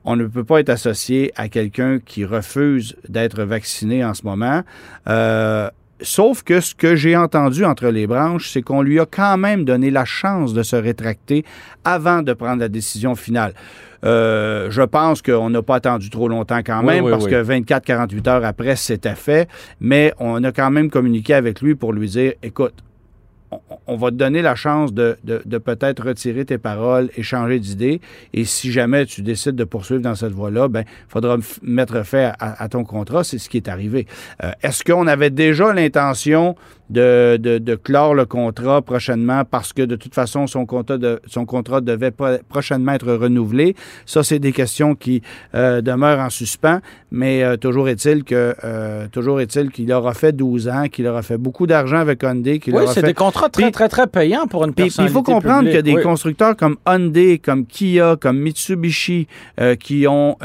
on 0.04 0.16
ne 0.16 0.26
peut 0.26 0.44
pas 0.44 0.60
être 0.60 0.70
associé 0.70 1.32
à 1.36 1.48
quelqu'un 1.48 1.98
qui 1.98 2.24
refuse 2.24 2.96
d'être 3.08 3.42
vacciné 3.42 4.04
en 4.04 4.14
ce 4.14 4.22
moment. 4.24 4.62
Euh, 5.06 5.68
sauf 6.00 6.42
que 6.42 6.60
ce 6.60 6.74
que 6.74 6.96
j'ai 6.96 7.16
entendu 7.16 7.64
entre 7.64 7.88
les 7.88 8.06
branches, 8.06 8.48
c'est 8.50 8.62
qu'on 8.62 8.80
lui 8.80 9.00
a 9.00 9.06
quand 9.06 9.36
même 9.36 9.64
donné 9.64 9.90
la 9.90 10.04
chance 10.06 10.54
de 10.54 10.62
se 10.62 10.76
rétracter 10.76 11.44
avant 11.84 12.22
de 12.22 12.32
prendre 12.32 12.60
la 12.60 12.68
décision 12.68 13.16
finale. 13.16 13.52
Euh, 14.04 14.70
je 14.70 14.82
pense 14.82 15.22
qu'on 15.22 15.50
n'a 15.50 15.62
pas 15.62 15.76
attendu 15.76 16.08
trop 16.10 16.28
longtemps 16.28 16.60
quand 16.64 16.82
même, 16.82 17.04
oui, 17.04 17.10
parce 17.10 17.24
oui. 17.24 17.30
que 17.30 17.42
24-48 17.42 18.28
heures 18.28 18.44
après, 18.44 18.76
c'était 18.76 19.14
fait. 19.14 19.48
Mais 19.80 20.12
on 20.18 20.42
a 20.44 20.52
quand 20.52 20.70
même 20.70 20.90
communiqué 20.90 21.34
avec 21.34 21.60
lui 21.60 21.74
pour 21.74 21.92
lui 21.92 22.08
dire, 22.08 22.32
écoute, 22.42 22.74
on, 23.50 23.60
on 23.86 23.96
va 23.96 24.10
te 24.10 24.16
donner 24.16 24.42
la 24.42 24.54
chance 24.54 24.92
de, 24.92 25.16
de- 25.24 25.40
de 25.44 25.58
peut-être 25.58 26.04
retirer 26.06 26.44
tes 26.44 26.58
paroles 26.58 27.08
et 27.16 27.22
changer 27.22 27.58
d'idée. 27.58 28.00
Et 28.34 28.44
si 28.44 28.70
jamais 28.70 29.06
tu 29.06 29.22
décides 29.22 29.56
de 29.56 29.64
poursuivre 29.64 30.02
dans 30.02 30.14
cette 30.14 30.32
voie-là, 30.32 30.68
ben, 30.68 30.82
il 30.86 31.10
faudra 31.10 31.36
mettre 31.62 32.02
fin 32.04 32.32
à, 32.38 32.62
à 32.62 32.68
ton 32.68 32.84
contrat. 32.84 33.24
C'est 33.24 33.38
ce 33.38 33.48
qui 33.48 33.56
est 33.56 33.68
arrivé. 33.68 34.06
Euh, 34.44 34.50
Est-ce 34.62 34.84
qu'on 34.84 35.06
avait 35.06 35.30
déjà 35.30 35.72
l'intention 35.72 36.56
de, 36.90 37.36
de- 37.36 37.58
de 37.58 37.74
clore 37.74 38.14
le 38.14 38.24
contrat 38.24 38.80
prochainement 38.82 39.44
parce 39.44 39.72
que 39.72 39.82
de 39.82 39.96
toute 39.96 40.14
façon, 40.14 40.46
son 40.46 40.64
contrat, 40.66 40.98
de- 40.98 41.20
son 41.26 41.44
contrat 41.46 41.80
devait 41.80 42.10
pro- 42.10 42.38
prochainement 42.48 42.92
être 42.92 43.12
renouvelé? 43.12 43.74
Ça, 44.06 44.22
c'est 44.22 44.38
des 44.38 44.52
questions 44.52 44.94
qui 44.94 45.22
euh, 45.54 45.80
demeurent 45.80 46.20
en 46.20 46.30
suspens. 46.30 46.80
Mais 47.10 47.42
euh, 47.42 47.56
toujours 47.56 47.88
est-il 47.88 48.24
que 48.24 48.54
euh, 48.64 49.06
toujours 49.10 49.40
est-il 49.40 49.70
qu'il 49.70 49.92
aura 49.92 50.14
fait 50.14 50.32
12 50.32 50.68
ans, 50.68 50.84
qu'il 50.90 51.06
aura 51.06 51.22
fait 51.22 51.38
beaucoup 51.38 51.66
d'argent 51.66 51.98
avec 51.98 52.22
Hyundai, 52.22 52.60
Oui, 52.68 52.82
c'est 52.88 53.00
fait 53.00 53.06
des 53.06 53.14
contrats 53.14 53.48
très, 53.48 53.70
très, 53.70 53.88
très 53.88 54.06
payants 54.06 54.46
pour 54.46 54.64
une 54.64 54.74
personne. 54.74 55.04
il 55.06 55.10
faut 55.10 55.22
comprendre 55.22 55.64
qu'il 55.64 55.74
y 55.74 55.78
a 55.78 55.82
des 55.82 55.94
oui. 55.94 56.02
constructeurs 56.02 56.56
comme 56.56 56.76
Hyundai, 56.86 57.38
comme 57.38 57.64
Kia, 57.66 58.16
comme 58.20 58.38
Mitsubishi 58.38 59.26
qui, 59.80 60.06
ont, 60.06 60.36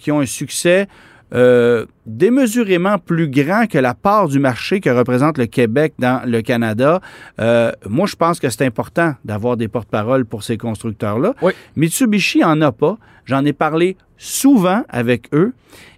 qui 0.00 0.12
ont 0.12 0.20
un 0.20 0.26
succès 0.26 0.86
euh, 1.34 1.86
démesurément 2.06 2.98
plus 2.98 3.28
grand 3.28 3.66
que 3.66 3.78
la 3.78 3.94
part 3.94 4.28
du 4.28 4.38
marché 4.38 4.80
que 4.80 4.90
représente 4.90 5.38
le 5.38 5.46
Québec 5.46 5.94
dans 5.98 6.22
le 6.26 6.42
Canada. 6.42 7.00
Euh, 7.40 7.72
moi, 7.88 8.06
je 8.06 8.16
pense 8.16 8.38
que 8.38 8.50
c'est 8.50 8.66
important 8.66 9.14
d'avoir 9.24 9.56
des 9.56 9.68
porte-paroles 9.68 10.24
pour 10.24 10.42
ces 10.42 10.58
constructeurs-là. 10.58 11.34
Oui. 11.42 11.52
Mitsubishi 11.76 12.44
en 12.44 12.60
a 12.60 12.72
pas. 12.72 12.98
J'en 13.24 13.44
ai 13.44 13.52
parlé 13.52 13.96
souvent 14.18 14.84
avec 14.88 15.28
eux. 15.32 15.52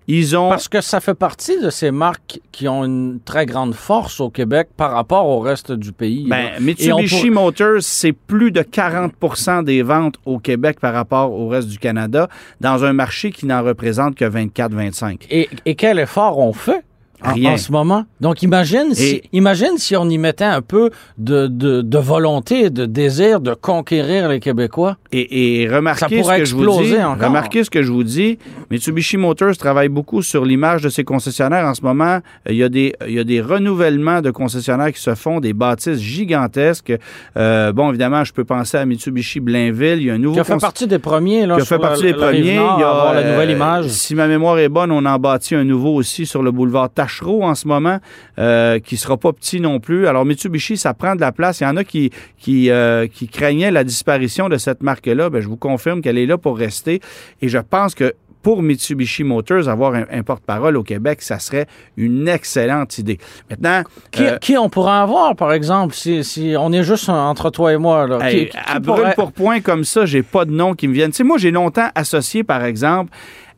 Ils 0.06 0.36
ont... 0.36 0.50
Parce 0.50 0.68
que 0.68 0.80
ça 0.82 1.00
fait 1.00 1.14
partie 1.14 1.58
de 1.60 1.70
ces 1.70 1.90
marques 1.90 2.38
qui 2.52 2.68
ont 2.68 2.84
une 2.84 3.20
très 3.24 3.46
grande 3.46 3.74
force 3.74 4.20
au 4.20 4.28
Québec 4.28 4.68
par 4.76 4.90
rapport 4.92 5.26
au 5.26 5.40
reste 5.40 5.72
du 5.72 5.92
pays. 5.92 6.26
Ben, 6.28 6.50
Mitsubishi 6.60 7.30
pour- 7.30 7.42
Motors, 7.44 7.80
c'est 7.80 8.12
plus 8.12 8.50
de 8.50 8.60
40% 8.60 9.64
des 9.64 9.82
ventes 9.82 10.16
au 10.26 10.38
Québec 10.38 10.78
par 10.80 10.92
rapport 10.92 11.32
au 11.32 11.48
reste 11.48 11.68
du 11.68 11.78
Canada, 11.78 12.28
dans 12.60 12.84
un 12.84 12.92
marché 12.92 13.30
qui 13.32 13.46
n'en 13.46 13.62
représente 13.62 14.14
que 14.14 14.24
24-25. 14.26 15.22
Et, 15.30 15.48
et 15.64 15.74
quel 15.74 15.98
effort 15.98 16.38
on 16.38 16.52
fait 16.52 16.84
Rien. 17.32 17.52
en 17.52 17.56
ce 17.56 17.72
moment? 17.72 18.04
Donc, 18.20 18.42
imagine 18.42 18.94
si, 18.94 19.22
imagine 19.32 19.76
si 19.78 19.96
on 19.96 20.08
y 20.08 20.18
mettait 20.18 20.44
un 20.44 20.60
peu 20.62 20.90
de, 21.18 21.46
de, 21.46 21.80
de 21.82 21.98
volonté, 21.98 22.70
de 22.70 22.86
désir 22.86 23.40
de 23.40 23.54
conquérir 23.54 24.28
les 24.28 24.40
Québécois. 24.40 24.96
Et, 25.12 25.62
et 25.62 25.68
Ça 25.68 25.76
remarquez 25.76 26.22
ce 26.22 26.36
que 26.38 26.44
je 26.44 26.54
vous 26.54 26.82
dis. 26.82 26.96
encore. 27.02 27.28
Remarquez 27.28 27.64
ce 27.64 27.70
que 27.70 27.82
je 27.82 27.90
vous 27.92 28.04
dis. 28.04 28.38
Mitsubishi 28.70 29.16
Motors 29.16 29.56
travaille 29.56 29.88
beaucoup 29.88 30.22
sur 30.22 30.44
l'image 30.44 30.82
de 30.82 30.88
ses 30.88 31.04
concessionnaires. 31.04 31.64
En 31.66 31.74
ce 31.74 31.82
moment, 31.82 32.18
il 32.48 32.56
y, 32.56 32.62
a 32.62 32.68
des, 32.68 32.94
il 33.06 33.14
y 33.14 33.18
a 33.18 33.24
des 33.24 33.40
renouvellements 33.40 34.20
de 34.20 34.30
concessionnaires 34.30 34.92
qui 34.92 35.00
se 35.00 35.14
font, 35.14 35.40
des 35.40 35.52
bâtisses 35.52 36.00
gigantesques. 36.00 36.92
Euh, 37.36 37.72
bon, 37.72 37.90
évidemment, 37.90 38.24
je 38.24 38.32
peux 38.32 38.44
penser 38.44 38.76
à 38.76 38.84
Mitsubishi 38.86 39.40
Blainville. 39.40 39.98
Il 40.00 40.04
y 40.06 40.10
a 40.10 40.14
un 40.14 40.18
nouveau 40.18 40.34
Qui 40.34 40.40
a 40.40 40.44
fait 40.44 40.52
cons- 40.54 40.58
partie 40.58 40.86
des 40.86 40.98
premiers. 40.98 41.46
Là, 41.46 41.56
qui 41.56 41.62
a 41.62 41.64
fait 41.64 41.78
partie 41.78 42.04
la- 42.04 42.12
des 42.12 42.18
premiers. 42.18 42.38
Il 42.38 42.46
y 42.54 42.58
a, 42.58 43.12
la 43.14 43.30
nouvelle 43.32 43.50
euh, 43.50 43.54
image. 43.54 43.86
Si 43.88 44.14
ma 44.14 44.26
mémoire 44.26 44.58
est 44.58 44.68
bonne, 44.68 44.90
on 44.90 45.04
en 45.04 45.18
bâtit 45.18 45.54
un 45.54 45.64
nouveau 45.64 45.94
aussi 45.94 46.26
sur 46.26 46.42
le 46.42 46.50
boulevard 46.50 46.90
Tachereau 47.18 47.42
en 47.44 47.54
ce 47.54 47.68
moment, 47.68 47.98
euh, 48.38 48.78
qui 48.78 48.96
sera 48.96 49.16
pas 49.16 49.32
petit 49.32 49.60
non 49.60 49.80
plus. 49.80 50.06
Alors 50.06 50.24
Mitsubishi, 50.24 50.76
ça 50.76 50.94
prend 50.94 51.14
de 51.14 51.20
la 51.20 51.32
place. 51.32 51.60
Il 51.60 51.64
y 51.64 51.66
en 51.66 51.76
a 51.76 51.84
qui 51.84 52.10
qui, 52.38 52.70
euh, 52.70 53.06
qui 53.06 53.28
craignaient 53.28 53.70
la 53.70 53.84
disparition 53.84 54.48
de 54.48 54.56
cette 54.56 54.82
marque-là. 54.82 55.30
Ben, 55.30 55.40
je 55.40 55.48
vous 55.48 55.56
confirme 55.56 56.02
qu'elle 56.02 56.18
est 56.18 56.26
là 56.26 56.38
pour 56.38 56.58
rester. 56.58 57.00
Et 57.40 57.48
je 57.48 57.58
pense 57.58 57.94
que 57.94 58.14
pour 58.42 58.62
Mitsubishi 58.62 59.24
Motors, 59.24 59.70
avoir 59.70 59.94
un, 59.94 60.04
un 60.12 60.22
porte-parole 60.22 60.76
au 60.76 60.82
Québec, 60.82 61.22
ça 61.22 61.38
serait 61.38 61.66
une 61.96 62.28
excellente 62.28 62.98
idée. 62.98 63.18
Maintenant, 63.48 63.84
Qui, 64.10 64.24
euh, 64.26 64.36
qui 64.36 64.58
on 64.58 64.68
pourrait 64.68 64.92
avoir, 64.92 65.34
par 65.34 65.52
exemple, 65.54 65.94
si, 65.94 66.22
si 66.24 66.54
on 66.58 66.70
est 66.72 66.82
juste 66.82 67.08
entre 67.08 67.48
toi 67.48 67.72
et 67.72 67.78
moi? 67.78 68.06
Là, 68.06 68.18
Hey, 68.20 68.44
Qui- 68.46 68.50
qui- 68.50 68.56
à 68.66 68.78
brûle 68.80 68.96
pourrait- 68.96 69.14
pour 69.14 69.32
point 69.32 69.60
comme 69.62 69.84
ça, 69.84 70.04
j'ai 70.04 70.22
pas 70.22 70.44
de 70.44 70.50
nom 70.50 70.74
qui 70.74 70.88
me 70.88 70.92
viennent. 70.92 71.10
Tu 71.10 71.16
sais, 71.18 71.24
moi, 71.24 71.38
j'ai 71.38 71.52
longtemps 71.52 71.88
associé, 71.94 72.44
par 72.44 72.62
exemple, 72.64 73.10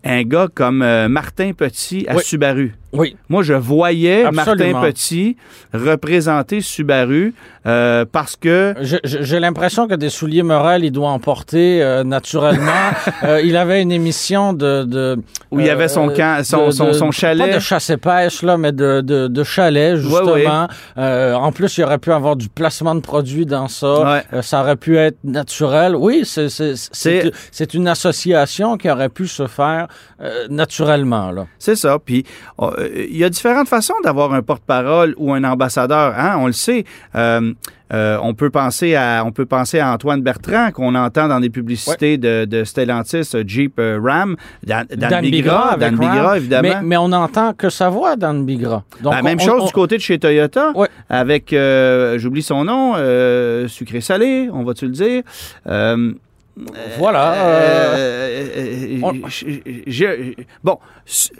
un 0.04 0.22
gars 0.22 0.46
comme 0.54 0.82
euh, 0.82 1.08
Martin 1.08 1.50
Petit 1.52 2.06
à 2.08 2.14
Oui. 2.14 2.22
Subaru. 2.24 2.72
Oui, 2.96 3.16
Moi, 3.28 3.42
je 3.42 3.54
voyais 3.54 4.24
Absolument. 4.24 4.80
Martin 4.80 4.92
Petit 4.92 5.36
représenter 5.72 6.60
Subaru 6.60 7.34
euh, 7.66 8.04
parce 8.10 8.36
que 8.36 8.74
J'ai 9.04 9.40
l'impression 9.40 9.88
que 9.88 9.94
des 9.94 10.10
souliers 10.10 10.42
Morel, 10.42 10.84
il 10.84 10.92
doit 10.92 11.08
en 11.10 11.18
porter 11.18 11.82
euh, 11.82 12.04
naturellement. 12.04 12.66
Euh, 13.24 13.40
il 13.42 13.56
avait 13.56 13.82
une 13.82 13.92
émission 13.92 14.52
de... 14.52 14.84
de 14.84 15.16
où 15.50 15.58
il 15.58 15.66
y 15.66 15.70
avait 15.70 15.88
son 15.88 16.08
camp, 16.10 16.44
son, 16.44 16.66
de- 16.66 16.92
son, 16.92 17.10
chalet. 17.10 17.48
Pas 17.48 17.54
de 17.54 17.60
chasse 17.60 17.88
et 17.90 17.96
pêche, 17.96 18.42
là, 18.42 18.56
mais 18.56 18.72
de, 18.72 19.00
de, 19.00 19.44
chalet, 19.44 19.96
justement. 19.96 20.26
Ouais, 20.26 21.02
ouais. 21.02 21.32
En 21.32 21.50
plus, 21.52 21.78
il 21.78 21.84
aurait 21.84 21.98
pu 21.98 22.12
avoir 22.12 22.36
du 22.36 22.48
placement 22.48 22.94
de 22.94 23.00
produits 23.00 23.46
dans 23.46 23.68
ça. 23.68 24.20
Ouais. 24.32 24.42
Ça 24.42 24.60
aurait 24.60 24.76
pu 24.76 24.96
être 24.96 25.16
naturel. 25.24 25.96
Oui, 25.96 26.24
c'est- 26.24 27.74
une 27.74 27.88
association 27.88 28.76
qui 28.76 28.90
aurait 28.90 29.08
pu 29.08 29.26
se 29.26 29.46
faire 29.46 29.88
naturellement. 30.50 31.30
Là. 31.30 31.46
C'est 31.58 31.76
ça. 31.76 31.98
Puis, 32.04 32.24
euh, 32.86 33.06
il 33.10 33.16
y 33.16 33.24
a 33.24 33.28
différentes 33.30 33.68
façons 33.68 33.94
d'avoir 34.04 34.32
un 34.32 34.42
porte-parole 34.42 35.14
ou 35.18 35.32
un 35.32 35.44
ambassadeur. 35.44 36.14
Hein? 36.16 36.36
On 36.38 36.46
le 36.46 36.52
sait. 36.52 36.84
Euh, 37.14 37.52
euh, 37.92 38.18
on 38.20 38.34
peut 38.34 38.50
penser 38.50 38.96
à 38.96 39.22
on 39.24 39.30
peut 39.30 39.46
penser 39.46 39.78
à 39.78 39.92
Antoine 39.92 40.20
Bertrand 40.20 40.72
qu'on 40.72 40.96
entend 40.96 41.28
dans 41.28 41.38
des 41.38 41.50
publicités 41.50 42.18
de, 42.18 42.44
de 42.44 42.64
Stellantis, 42.64 43.30
euh, 43.36 43.44
Jeep 43.46 43.78
Ram, 43.78 44.34
Dan, 44.66 44.86
Dan, 44.90 45.08
Dan 45.10 45.20
Bigra, 45.22 45.76
Bigra 45.76 45.76
Dan. 45.76 45.96
Bigra, 45.96 46.36
évidemment. 46.36 46.68
Mais, 46.68 46.82
mais 46.82 46.96
on 46.96 47.08
n'entend 47.08 47.52
que 47.52 47.68
sa 47.70 47.88
voix, 47.88 48.16
Dan 48.16 48.44
Bigra. 48.44 48.82
Donc, 49.02 49.12
Ben, 49.14 49.22
même 49.22 49.38
chose 49.38 49.60
on- 49.62 49.66
du 49.66 49.72
côté 49.72 49.96
de 49.98 50.02
chez 50.02 50.18
Toyota, 50.18 50.72
Ouais. 50.74 50.88
avec, 51.08 51.54
j'oublie 52.16 52.42
son 52.42 52.64
nom, 52.64 52.94
euh, 52.96 53.68
sucré-salé, 53.68 54.50
on 54.52 54.64
va-tu 54.64 54.86
le 54.86 54.90
dire? 54.92 55.22
Euh, 56.58 56.62
Voilà. 56.98 57.34
euh, 57.34 58.46
euh, 58.56 58.98
on- 59.02 59.12
bon, 60.64 60.78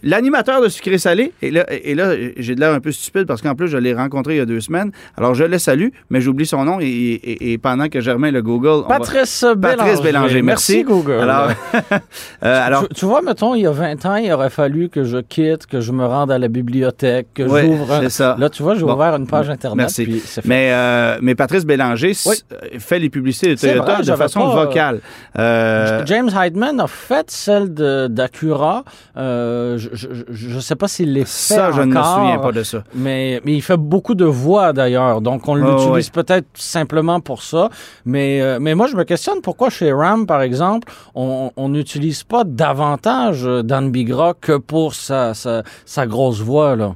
l'animateur 0.03 0.61
de 0.61 0.69
Sucré 0.69 0.99
Salé, 0.99 1.33
et 1.41 1.51
là, 1.51 1.65
et 1.71 1.95
là 1.95 2.15
j'ai 2.37 2.55
de 2.55 2.61
l'air 2.61 2.73
un 2.75 2.81
peu 2.81 2.93
stupide 2.93 3.25
parce 3.27 3.41
qu'en 3.41 3.55
plus, 3.55 3.69
je 3.69 3.79
l'ai 3.79 3.95
rencontré 3.95 4.35
il 4.35 4.37
y 4.37 4.41
a 4.41 4.45
deux 4.45 4.61
semaines. 4.61 4.93
Alors, 5.17 5.35
je 5.35 5.45
le 5.45 5.59
salue, 5.59 5.89
mais 6.11 6.21
j'oublie 6.21 6.45
son 6.45 6.65
nom 6.65 6.79
et, 6.81 6.85
et- 6.87 7.53
et 7.53 7.59
pendant 7.59 7.89
que 7.89 8.01
Germain 8.01 8.31
le 8.31 8.43
Google. 8.43 8.83
va- 8.87 8.99
Patrice 8.99 9.43
Bélanger. 9.57 9.77
Patrice 9.79 10.03
Bélanger, 10.03 10.43
merci. 10.43 10.83
Google. 10.85 11.13
Alors, 11.21 11.51
euh, 12.45 12.67
alors 12.67 12.89
tu, 12.89 12.95
tu 12.97 13.05
vois, 13.07 13.23
mettons, 13.23 13.55
il 13.55 13.63
y 13.63 13.67
a 13.67 13.71
20 13.71 14.05
ans, 14.05 14.17
il 14.17 14.31
aurait 14.33 14.51
fallu 14.51 14.91
que 14.91 15.05
je 15.05 15.19
quitte, 15.19 15.67
que 15.67 15.81
je 15.81 15.93
me 15.93 16.05
rende 16.05 16.31
à 16.31 16.39
la 16.39 16.49
bibliothèque, 16.49 17.29
que 17.35 17.49
j'ouvre 17.49 17.91
un... 17.91 18.09
ça. 18.11 18.37
Là, 18.39 18.51
tu 18.51 18.63
vois, 18.63 18.75
j'ai 18.75 18.83
Bon. 18.83 18.95
ouvert 18.95 19.15
une 19.17 19.27
page 19.27 19.49
Internet. 19.49 19.77
Merci. 19.79 20.05
puis. 20.05 20.23
Mais, 20.45 21.19
mais 21.23 21.35
Patrice 21.35 21.65
Bélanger 21.65 22.13
Oui. 22.27 22.37
fait 22.79 22.99
les 22.99 23.09
publicités 23.09 23.55
de 23.55 23.59
Toyota 23.61 23.95
vrai, 23.95 24.03
de 24.05 24.13
façon 24.17 24.41
pas, 24.41 24.67
vocale. 24.67 25.01
Euh, 25.39 26.03
James 26.07 26.31
Heidman 26.37 26.81
a 26.81 26.87
fait 26.87 27.31
celle 27.31 27.75
de- 27.75 28.07
d'Acura. 28.09 28.85
Euh, 29.17 29.79
je 29.79 30.55
ne 30.57 30.61
sais 30.61 30.77
pas 30.77 30.89
s'il 30.89 31.13
les 31.13 31.25
fait 31.25 31.55
ça, 31.55 31.73
je 31.73 31.81
ne 31.83 31.87
me 31.87 32.03
souviens 32.03 32.39
pas 32.39 32.53
de 32.53 32.63
ça. 32.63 32.83
Mais, 32.95 33.41
mais 33.45 33.55
il 33.55 33.63
fait 33.63 33.77
beaucoup 33.77 34.15
de 34.15 34.25
voix 34.25 34.73
d'ailleurs, 34.73 35.21
donc 35.21 35.47
on 35.49 35.53
Oh, 35.53 35.71
l'utilise 35.71 36.07
oui. 36.15 36.23
peut-être 36.25 36.47
simplement 36.55 37.21
pour 37.21 37.43
ça. 37.43 37.69
Mais, 38.05 38.41
euh, 38.41 38.59
mais 38.61 38.75
moi, 38.75 38.87
je 38.87 38.97
me 38.97 39.05
questionne 39.05 39.41
pourquoi 39.43 39.71
chez 39.71 39.93
RAM, 39.93 40.27
par 40.27 40.43
exemple, 40.43 40.93
on 41.15 41.69
n'utilise 41.69 42.23
pas 42.25 42.45
davantage 42.45 43.43
Dan 43.65 43.91
Bigra 43.91 44.35
que 44.41 44.57
pour 44.57 44.95
sa, 44.95 45.35
sa, 45.35 45.63
sa 45.85 46.07
grosse 46.07 46.41
voix. 46.41 46.77
Là. 46.77 46.95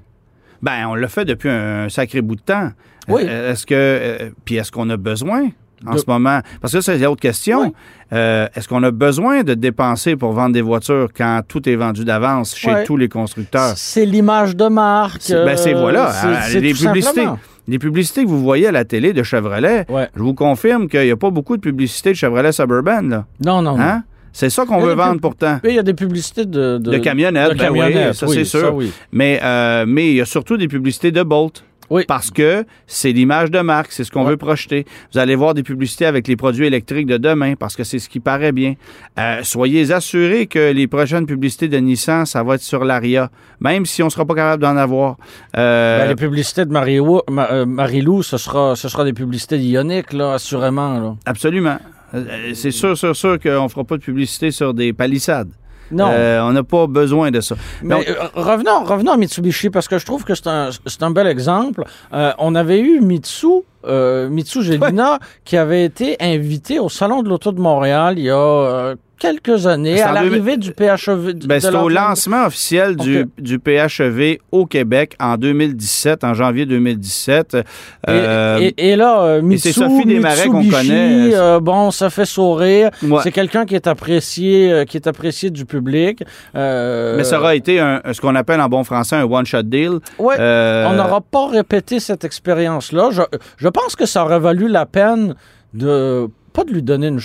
Ben, 0.62 0.86
on 0.88 0.94
l'a 0.94 1.08
fait 1.08 1.24
depuis 1.24 1.48
un 1.48 1.88
sacré 1.88 2.20
bout 2.20 2.36
de 2.36 2.40
temps. 2.42 2.70
Oui. 3.08 3.22
Est-ce 3.22 3.64
que. 3.66 4.30
puis 4.44 4.56
est-ce 4.56 4.70
qu'on 4.70 4.88
a 4.90 4.96
besoin? 4.96 5.48
En 5.86 5.92
De- 5.94 5.98
ce 5.98 6.04
moment? 6.06 6.40
Parce 6.60 6.72
que 6.72 6.80
ça, 6.80 6.92
c'est 6.96 7.04
l'autre 7.04 7.20
question. 7.20 7.62
Oui. 7.62 7.72
Euh, 8.12 8.48
est-ce 8.54 8.66
qu'on 8.68 8.82
a 8.82 8.90
besoin 8.90 9.42
de 9.44 9.54
dépenser 9.54 10.16
pour 10.16 10.32
vendre 10.32 10.52
des 10.52 10.62
voitures 10.62 11.08
quand 11.16 11.42
tout 11.46 11.68
est 11.68 11.76
vendu 11.76 12.04
d'avance 12.04 12.56
chez 12.56 12.84
tous 12.84 12.96
les 12.96 13.08
constructeurs? 13.08 13.74
C'est 13.76 14.04
l'image 14.06 14.56
de 14.56 14.66
marque. 14.68 15.18
C'est- 15.22 15.44
ben, 15.44 15.56
c'est 15.56 15.74
voilà, 15.74 16.10
euh, 16.24 16.36
les 16.54 16.72
publicités. 16.74 17.00
simplement. 17.02 17.38
Les 17.68 17.78
publicités 17.78 18.24
que 18.24 18.28
vous 18.28 18.42
voyez 18.42 18.66
à 18.66 18.72
la 18.72 18.84
télé 18.84 19.12
de 19.12 19.22
Chevrolet, 19.22 19.86
Ouais. 19.88 20.08
je 20.16 20.22
vous 20.22 20.34
confirme 20.34 20.88
qu'il 20.88 21.02
n'y 21.04 21.10
a 21.12 21.16
pas 21.16 21.30
beaucoup 21.30 21.56
de 21.56 21.60
publicités 21.62 22.10
de 22.10 22.16
Chevrolet 22.16 22.50
Suburban. 22.50 23.02
Là. 23.02 23.26
Non, 23.44 23.62
non, 23.62 23.76
non. 23.76 23.80
Hein? 23.80 24.02
C'est 24.32 24.50
ça 24.50 24.64
qu'on 24.64 24.80
veut 24.80 24.94
vendre 24.94 25.20
pourtant. 25.20 25.58
Il 25.64 25.74
y 25.74 25.78
a 25.78 25.82
des 25.82 25.94
publicités 25.94 26.46
de, 26.46 26.78
de, 26.78 26.90
De 26.92 26.98
camionnettes, 26.98 27.52
de 27.52 27.58
ben 27.58 27.70
oui, 27.70 27.78
camionnettes, 27.80 28.14
ça, 28.14 28.26
oui, 28.26 28.34
c'est 28.36 28.44
sûr. 28.44 28.74
oui. 28.74 28.92
Mais, 29.12 29.40
euh, 29.42 29.84
mais 29.86 30.08
il 30.10 30.16
y 30.16 30.20
a 30.20 30.24
surtout 30.24 30.56
des 30.56 30.68
publicités 30.68 31.10
de 31.12 31.22
Bolt. 31.22 31.64
Oui. 31.90 32.04
Parce 32.06 32.30
que 32.30 32.64
c'est 32.86 33.10
l'image 33.12 33.50
de 33.50 33.58
marque, 33.60 33.90
c'est 33.92 34.04
ce 34.04 34.10
qu'on 34.12 34.22
Ouais. 34.24 34.30
veut 34.30 34.36
projeter. 34.36 34.86
Vous 35.12 35.18
allez 35.18 35.34
voir 35.34 35.54
des 35.54 35.62
publicités 35.64 36.06
avec 36.06 36.28
les 36.28 36.36
produits 36.36 36.64
électriques 36.66 37.06
de 37.06 37.16
demain 37.16 37.54
parce 37.56 37.74
que 37.76 37.82
c'est 37.84 37.98
ce 37.98 38.08
qui 38.08 38.20
paraît 38.20 38.52
bien. 38.52 38.74
Euh, 39.18 39.40
soyez 39.42 39.90
assurés 39.92 40.46
que 40.46 40.72
les 40.72 40.86
prochaines 40.86 41.26
publicités 41.26 41.68
de 41.68 41.76
Nissan, 41.78 42.26
ça 42.26 42.42
va 42.44 42.54
être 42.54 42.62
sur 42.62 42.84
l'Aria, 42.84 43.30
même 43.60 43.86
si 43.86 44.02
on 44.02 44.06
ne 44.06 44.10
sera 44.10 44.24
pas 44.24 44.34
capable 44.34 44.62
d'en 44.62 44.76
avoir. 44.76 45.16
Euh, 45.56 45.98
Ben, 46.02 46.08
les 46.08 46.14
publicités 46.16 46.64
de 46.64 46.70
Marie-Lou, 46.72 47.20
Ma- 47.28 47.50
euh, 47.50 47.66
Marie-Lou, 47.66 48.22
ce 48.22 48.36
sera, 48.38 48.76
ce 48.76 48.88
sera 48.88 49.04
des 49.04 49.12
publicités 49.12 49.58
d'Ioniq, 49.58 50.12
là, 50.12 50.34
assurément. 50.34 51.00
Là. 51.00 51.16
Absolument. 51.26 51.78
C'est 52.54 52.72
sûr, 52.72 52.96
sûr, 52.96 53.14
sûr 53.14 53.38
qu'on 53.38 53.64
ne 53.64 53.68
fera 53.68 53.84
pas 53.84 53.96
de 53.96 54.02
publicité 54.02 54.50
sur 54.50 54.74
des 54.74 54.92
palissades. 54.92 55.50
Non. 55.90 56.08
Euh, 56.12 56.40
on 56.42 56.52
n'a 56.52 56.62
pas 56.62 56.86
besoin 56.86 57.30
de 57.30 57.40
ça. 57.40 57.56
Mais 57.82 57.96
Donc- 57.96 58.08
euh, 58.08 58.14
revenons, 58.34 58.84
revenons 58.84 59.12
à 59.12 59.16
Mitsubishi 59.16 59.70
parce 59.70 59.88
que 59.88 59.98
je 59.98 60.06
trouve 60.06 60.24
que 60.24 60.34
c'est 60.34 60.46
un, 60.46 60.70
c'est 60.86 61.02
un 61.02 61.10
bel 61.10 61.26
exemple. 61.26 61.84
Euh, 62.12 62.32
on 62.38 62.54
avait 62.54 62.80
eu 62.80 63.00
Mitsu, 63.00 63.46
euh, 63.86 64.28
Mitsu 64.28 64.62
Gelina, 64.62 65.18
qui 65.44 65.56
avait 65.56 65.84
été 65.84 66.16
invité 66.20 66.78
au 66.78 66.88
Salon 66.88 67.22
de 67.22 67.28
l'Auto 67.28 67.52
de 67.52 67.60
Montréal 67.60 68.18
il 68.18 68.24
y 68.24 68.30
a 68.30 68.94
quelques 69.20 69.66
années, 69.66 70.00
à 70.02 70.12
l'arrivée 70.12 70.56
du 70.56 70.72
PHEV. 70.72 71.34
de- 71.34 71.46
Ben, 71.46 71.60
c'est 71.60 71.72
au 71.74 71.88
lancement 71.88 72.46
officiel 72.46 72.96
du, 72.96 73.26
du 73.38 73.58
PHEV 73.60 74.38
au 74.50 74.66
Québec 74.66 75.14
en 75.20 75.36
2017, 75.36 76.24
en 76.24 76.34
janvier 76.34 76.66
2017. 76.66 77.54
Et, 77.54 77.60
Euh, 78.08 78.58
et- 78.60 78.90
et 78.92 78.96
là, 78.96 79.20
euh, 79.22 79.42
Mitsu, 79.42 79.68
c'est 79.72 79.80
Sophie 79.80 80.06
Desmarais 80.06 80.46
qu'on 80.48 80.68
connaît. 80.68 81.34
euh, 81.34 81.60
bon, 81.60 81.90
ça 81.92 82.10
fait 82.10 82.24
sourire. 82.24 82.90
ouais. 83.02 83.20
C'est 83.22 83.30
quelqu'un 83.32 83.64
qui 83.66 83.74
est 83.74 83.86
apprécié, 83.86 84.72
euh, 84.72 84.84
qui 84.84 84.96
est 84.96 85.06
apprécié 85.06 85.50
du 85.50 85.64
public. 85.66 86.24
Euh, 86.56 87.16
Mais 87.16 87.24
ça 87.24 87.38
aura 87.38 87.54
été 87.54 87.78
un- 87.78 88.00
ce 88.12 88.20
qu'on 88.20 88.34
appelle 88.34 88.60
en 88.60 88.68
bon 88.68 88.82
français 88.84 89.16
un 89.16 89.24
one-shot 89.24 89.62
deal. 89.62 89.98
ouais, 90.18 90.36
Euh, 90.40 90.86
On 90.88 90.94
n'aura 90.94 91.20
pas 91.20 91.48
répété 91.48 92.00
cette 92.00 92.24
expérience-là. 92.24 93.10
Je, 93.12 93.22
je 93.58 93.68
pense 93.68 93.94
que 93.96 94.06
ça 94.06 94.24
aurait 94.24 94.40
valu 94.40 94.68
la 94.68 94.86
peine 94.86 95.34
de 95.74 96.28
pas 96.52 96.64
de 96.64 96.72
lui 96.72 96.82
donner 96.82 97.08
une 97.08 97.20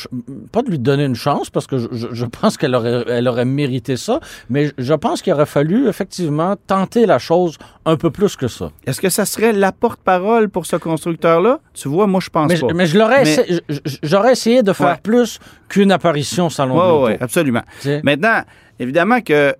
pas 0.52 0.62
de 0.62 0.70
lui 0.70 0.80
donner 0.80 1.04
une 1.06 1.16
chance 1.16 1.50
parce 1.50 1.68
que 1.68 1.78
je, 1.80 2.26
pense 2.26 2.58
qu'elle 2.58 2.76
aurait 2.76 3.04
elle 3.08 3.28
aurait 3.28 3.46
mérité 3.46 3.98
ça, 3.98 4.20
mais 4.50 4.72
je 4.78 4.94
pense 4.94 5.22
qu'il 5.22 5.34
aurait 5.34 5.46
fallu 5.46 5.88
effectivement 5.88 6.56
tenter 6.68 7.06
la 7.06 7.18
chose 7.20 7.58
un 7.86 7.98
peu 7.98 8.12
plus 8.12 8.36
que 8.36 8.48
ça. 8.48 8.72
Est-ce 8.86 9.02
que 9.02 9.10
ça 9.10 9.26
serait 9.26 9.54
la 9.54 9.72
porte-parole 9.72 10.50
pour 10.50 10.66
ce 10.66 10.76
constructeur-là? 10.76 11.60
Tu 11.74 11.88
vois, 11.88 12.08
moi, 12.08 12.20
je 12.24 12.30
pense 12.30 12.50
Mais, 12.52 12.60
pas. 12.60 12.74
mais 12.74 12.86
je 12.86 12.98
l'aurais 12.98 13.24
Mais- 13.24 13.62
j'aurais 14.04 14.32
essayé 14.34 14.64
de 14.64 14.74
faire 14.74 14.88
Ouais. 14.88 15.00
plus 15.02 15.40
qu'une 15.70 15.92
apparition 15.92 16.48
au 16.48 16.50
salon 16.50 16.76
de 16.76 16.80
Oui, 16.82 16.88
l'auto. 16.88 17.08
oui, 17.08 17.14
absolument. 17.20 17.64
Maintenant, 18.04 18.42
évidemment 18.80 19.22
que 19.22 19.54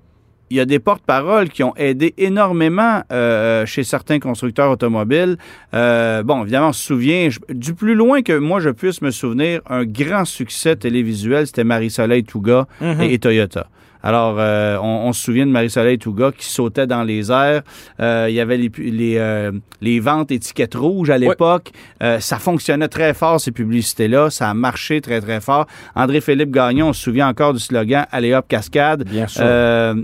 il 0.52 0.58
y 0.58 0.60
a 0.60 0.66
des 0.66 0.80
porte-paroles 0.80 1.50
qui 1.50 1.64
ont 1.64 1.74
aidé 1.76 2.14
énormément 2.18 3.02
euh, 3.12 3.66
chez 3.66 3.84
certains 3.84 4.20
constructeurs 4.20 4.70
automobiles. 4.72 5.38
Euh, 5.74 6.22
bon, 6.24 6.44
évidemment, 6.44 6.70
on 6.70 6.74
se 6.74 6.84
souvient, 6.86 7.30
je- 7.30 7.40
du 7.50 7.74
plus 7.74 7.96
loin 7.96 8.22
que 8.22 8.38
moi 8.38 8.60
je 8.60 8.70
puisse 8.70 9.02
me 9.02 9.12
souvenir, 9.12 9.62
un 9.70 9.86
grand 9.86 10.26
succès 10.26 10.76
télévisuel, 10.76 11.48
c'était 11.48 11.64
Marie-Soleil 11.64 12.24
Touga 12.24 12.68
Mhm. 12.82 13.02
et, 13.02 13.14
et 13.14 13.20
Toyota. 13.20 13.68
Alors, 14.06 14.36
euh, 14.38 14.78
on, 14.82 15.08
on 15.08 15.14
se 15.14 15.24
souvient 15.24 15.48
de 15.48 15.52
Marie-Soleil 15.52 15.98
Touga 15.98 16.32
qui 16.32 16.46
sautait 16.46 16.86
dans 16.86 17.02
les 17.04 17.32
airs. 17.32 17.64
Euh, 18.00 18.28
il 18.30 18.36
y 18.36 18.40
avait 18.40 18.58
les, 18.58 18.72
les, 18.78 19.18
euh, 19.18 19.52
les 19.82 20.00
ventes 20.00 20.32
étiquettes 20.32 20.76
rouges 20.76 21.10
à 21.10 21.18
l'époque. 21.18 21.72
Ça 22.20 22.38
fonctionnait 22.38 22.88
très 22.88 23.16
fort, 23.16 23.42
ces 23.42 23.52
publicités-là. 23.52 24.30
Ça 24.30 24.50
a 24.52 24.54
marché 24.54 25.02
très, 25.02 25.20
très 25.22 25.42
fort. 25.42 25.66
André-Philippe 25.96 26.52
Gagnon, 26.52 26.90
on 26.90 26.94
se 26.94 27.02
souvient 27.02 27.28
encore 27.28 27.54
du 27.54 27.60
slogan 27.60 28.06
«Allez 28.12 28.34
hop, 28.36 28.46
cascade». 28.48 29.04
Bien 29.10 29.26
sûr. 29.28 29.44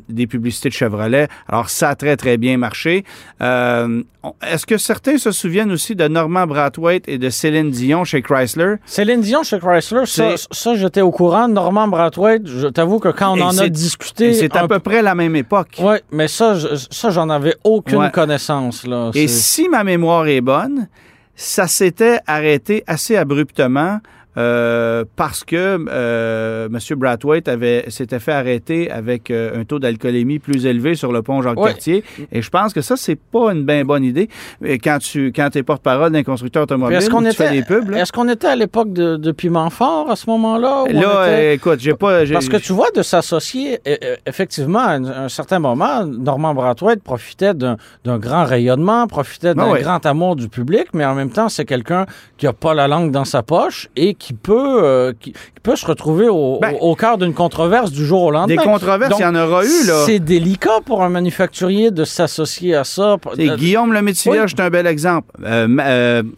Des 0.10 0.26
publicités 0.26 0.70
de 0.70 0.74
Chevrolet. 0.74 1.28
Alors, 1.48 1.70
ça 1.70 1.90
a 1.90 1.96
très, 1.96 2.18
très 2.18 2.38
bien 2.38 2.58
marché. 2.58 3.06
Est-ce 3.40 4.66
que 4.68 4.78
certains 4.78 5.18
se 5.18 5.32
souviennent 5.32 5.72
aussi 5.72 5.96
de 5.96 6.08
Normand 6.08 6.46
Brathwaite 6.46 7.08
et 7.08 7.18
de 7.18 7.30
Céline 7.30 7.72
Dion 7.72 8.04
chez 8.04 8.22
Chrysler? 8.22 8.76
Céline 8.86 9.22
Dion 9.22 9.42
chez 9.44 9.60
Chrysler, 9.60 10.04
ça, 10.06 10.76
j'étais 10.76 11.02
au 11.02 11.12
courant. 11.12 11.48
Normand 11.48 11.88
Brathwaite, 11.88 12.48
je 12.48 12.68
t'avoue 12.68 13.00
que 13.00 13.10
quand 13.10 13.34
on 13.34 13.38
Et 13.38 13.42
en 13.42 13.50
a 13.50 13.64
c'est- 13.64 13.70
discuté... 13.98 14.34
C'est 14.34 14.56
à 14.56 14.68
peu 14.68 14.80
près 14.80 15.02
la 15.02 15.16
même 15.16 15.36
époque. 15.36 15.76
Oui, 15.80 15.96
mais 16.12 16.28
ça, 16.28 16.56
je- 16.56 16.76
ça 16.90 17.10
j'en 17.10 17.30
avais 17.30 17.56
aucune 17.64 17.98
Ouais. 18.00 18.12
connaissance. 18.12 18.86
Là. 18.86 19.12
Et 19.14 19.28
si 19.28 19.68
ma 19.70 19.84
mémoire 19.84 20.28
est 20.28 20.42
bonne, 20.42 20.88
ça 21.36 21.68
s'était 21.68 22.20
arrêté 22.28 22.84
assez 22.88 23.16
abruptement 23.18 24.00
euh, 24.38 25.04
parce 25.15 25.44
que 25.44 25.78
euh, 25.89 26.67
M. 26.67 26.78
Brathwaite 26.98 27.48
avait 27.48 27.86
s'était 27.89 28.20
fait 28.20 28.32
arrêter 28.32 28.89
avec 28.89 29.30
euh, 29.30 29.60
un 29.60 29.63
taux 29.65 29.80
d'alcoolémie 29.80 30.39
plus 30.39 30.65
élevé 30.65 30.96
sur 30.96 31.12
le 31.12 31.22
pont 31.22 31.41
Jacques-Cartier. 31.41 32.04
Et 32.32 32.41
je 32.41 32.50
pense 32.50 32.74
que 32.74 32.82
ça, 32.82 32.96
c'est 32.96 33.17
pas 33.20 33.52
une 33.52 33.63
bien 33.65 33.84
bonne 33.86 34.04
idée. 34.04 34.30
Et 34.63 34.80
Quand 34.80 35.00
tu 35.00 35.32
quand 35.36 35.56
es 35.56 35.63
porte-parole 35.63 36.12
d'un 36.12 36.24
constructeur 36.24 36.63
automobile, 36.63 36.98
Est-ce 36.98 37.10
qu'on 37.10 37.24
tu 37.24 37.32
fais 37.34 37.46
était, 37.48 37.56
des 37.58 37.63
pubs. 37.63 37.94
Est-ce 37.94 38.12
qu'on 38.12 38.30
était 38.30 38.48
à 38.48 38.56
l'époque 38.56 38.94
de, 38.94 39.17
de 39.17 39.32
Piment 39.32 39.70
Fort 39.70 40.10
à 40.10 40.15
ce 40.15 40.30
moment-là? 40.30 40.86
Là, 40.89 41.28
était- 41.28 41.56
écoute, 41.56 41.80
j'ai 41.80 41.94
pas... 41.94 42.26
j'ai- 42.26 42.34
Parce 42.34 42.50
que 42.50 42.58
tu 42.58 42.74
vois, 42.74 42.89
de 42.96 43.02
s'associer, 43.02 43.80
euh, 43.88 43.96
euh, 44.04 44.15
effectivement, 44.26 44.80
à 44.80 44.91
un, 44.94 45.06
un 45.26 45.30
certain 45.30 45.60
moment, 45.60 46.06
Normand 46.06 46.54
Brathwaite 46.54 47.04
profitait 47.04 47.54
d'un 47.54 47.78
d'un 48.04 48.17
grand 48.17 48.46
rayonnement, 48.46 49.08
profitait 49.08 49.54
d'un 49.54 49.63
Ah 49.63 49.72
ouais. 49.72 49.82
grand 49.82 50.06
amour 50.06 50.36
du 50.36 50.48
public, 50.50 50.88
mais 50.94 51.06
en 51.06 51.15
même 51.15 51.32
temps, 51.32 51.50
c'est 51.50 51.65
quelqu'un 51.65 52.06
qui 52.38 52.48
a 52.48 52.54
pas 52.54 52.74
la 52.74 52.88
langue 52.88 53.12
dans 53.12 53.26
sa 53.26 53.44
poche 53.44 53.89
et 53.96 54.13
qui 54.22 54.34
peut, 54.34 54.84
euh, 54.84 55.14
qui, 55.20 55.34
peut 55.64 55.76
se 55.76 55.84
retrouver 55.84 56.30
au, 56.30 56.60
Ben, 56.62 56.76
cœur 56.96 57.18
d'une 57.18 57.34
controverse 57.34 57.92
du 57.92 58.06
jour 58.06 58.22
au 58.22 58.32
lendemain. 58.32 58.56
Des 58.56 58.64
controverses, 58.70 59.10
Donc, 59.10 59.20
il 59.20 59.24
y 59.24 59.26
en 59.26 59.34
aura 59.36 59.66
eu, 59.66 59.88
là. 59.88 60.04
C'est 60.06 60.20
délicat 60.20 60.80
pour 60.86 61.02
un 61.02 61.10
manufacturier 61.10 61.90
de 61.90 62.06
s'associer 62.06 62.76
à 62.76 62.84
ça. 62.84 63.18
Et 63.40 63.50
Guillaume 63.50 63.94
le 63.94 64.00
oui. 64.00 64.14
c'est 64.16 64.60
un 64.60 64.70
bel 64.70 64.86
exemple. 64.86 65.28
Euh, 65.44 65.68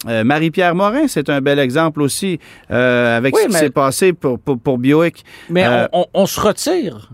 euh, 0.08 0.24
Marie-Pierre 0.24 0.76
Morin, 0.76 1.08
c'est 1.10 1.30
un 1.30 1.42
bel 1.42 1.60
exemple 1.60 2.02
aussi, 2.02 2.40
avec 2.70 3.36
Oui, 3.36 3.42
ce 3.44 3.48
qui 3.50 3.54
s'est 3.56 3.70
passé 3.70 4.14
pour, 4.14 4.40
pour, 4.40 4.58
pour 4.58 4.78
Buick. 4.78 5.26
Mais 5.50 5.68
on, 5.92 6.00
on- 6.02 6.06
on 6.14 6.26
se 6.26 6.40
retire. 6.40 7.10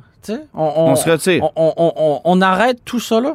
On, 0.53 0.91
On 0.91 0.95
se 0.95 1.09
retire. 1.09 1.49
on- 1.55 2.21
on 2.23 2.41
arrête 2.41 2.77
tout 2.85 2.99
ça 2.99 3.19
là. 3.19 3.33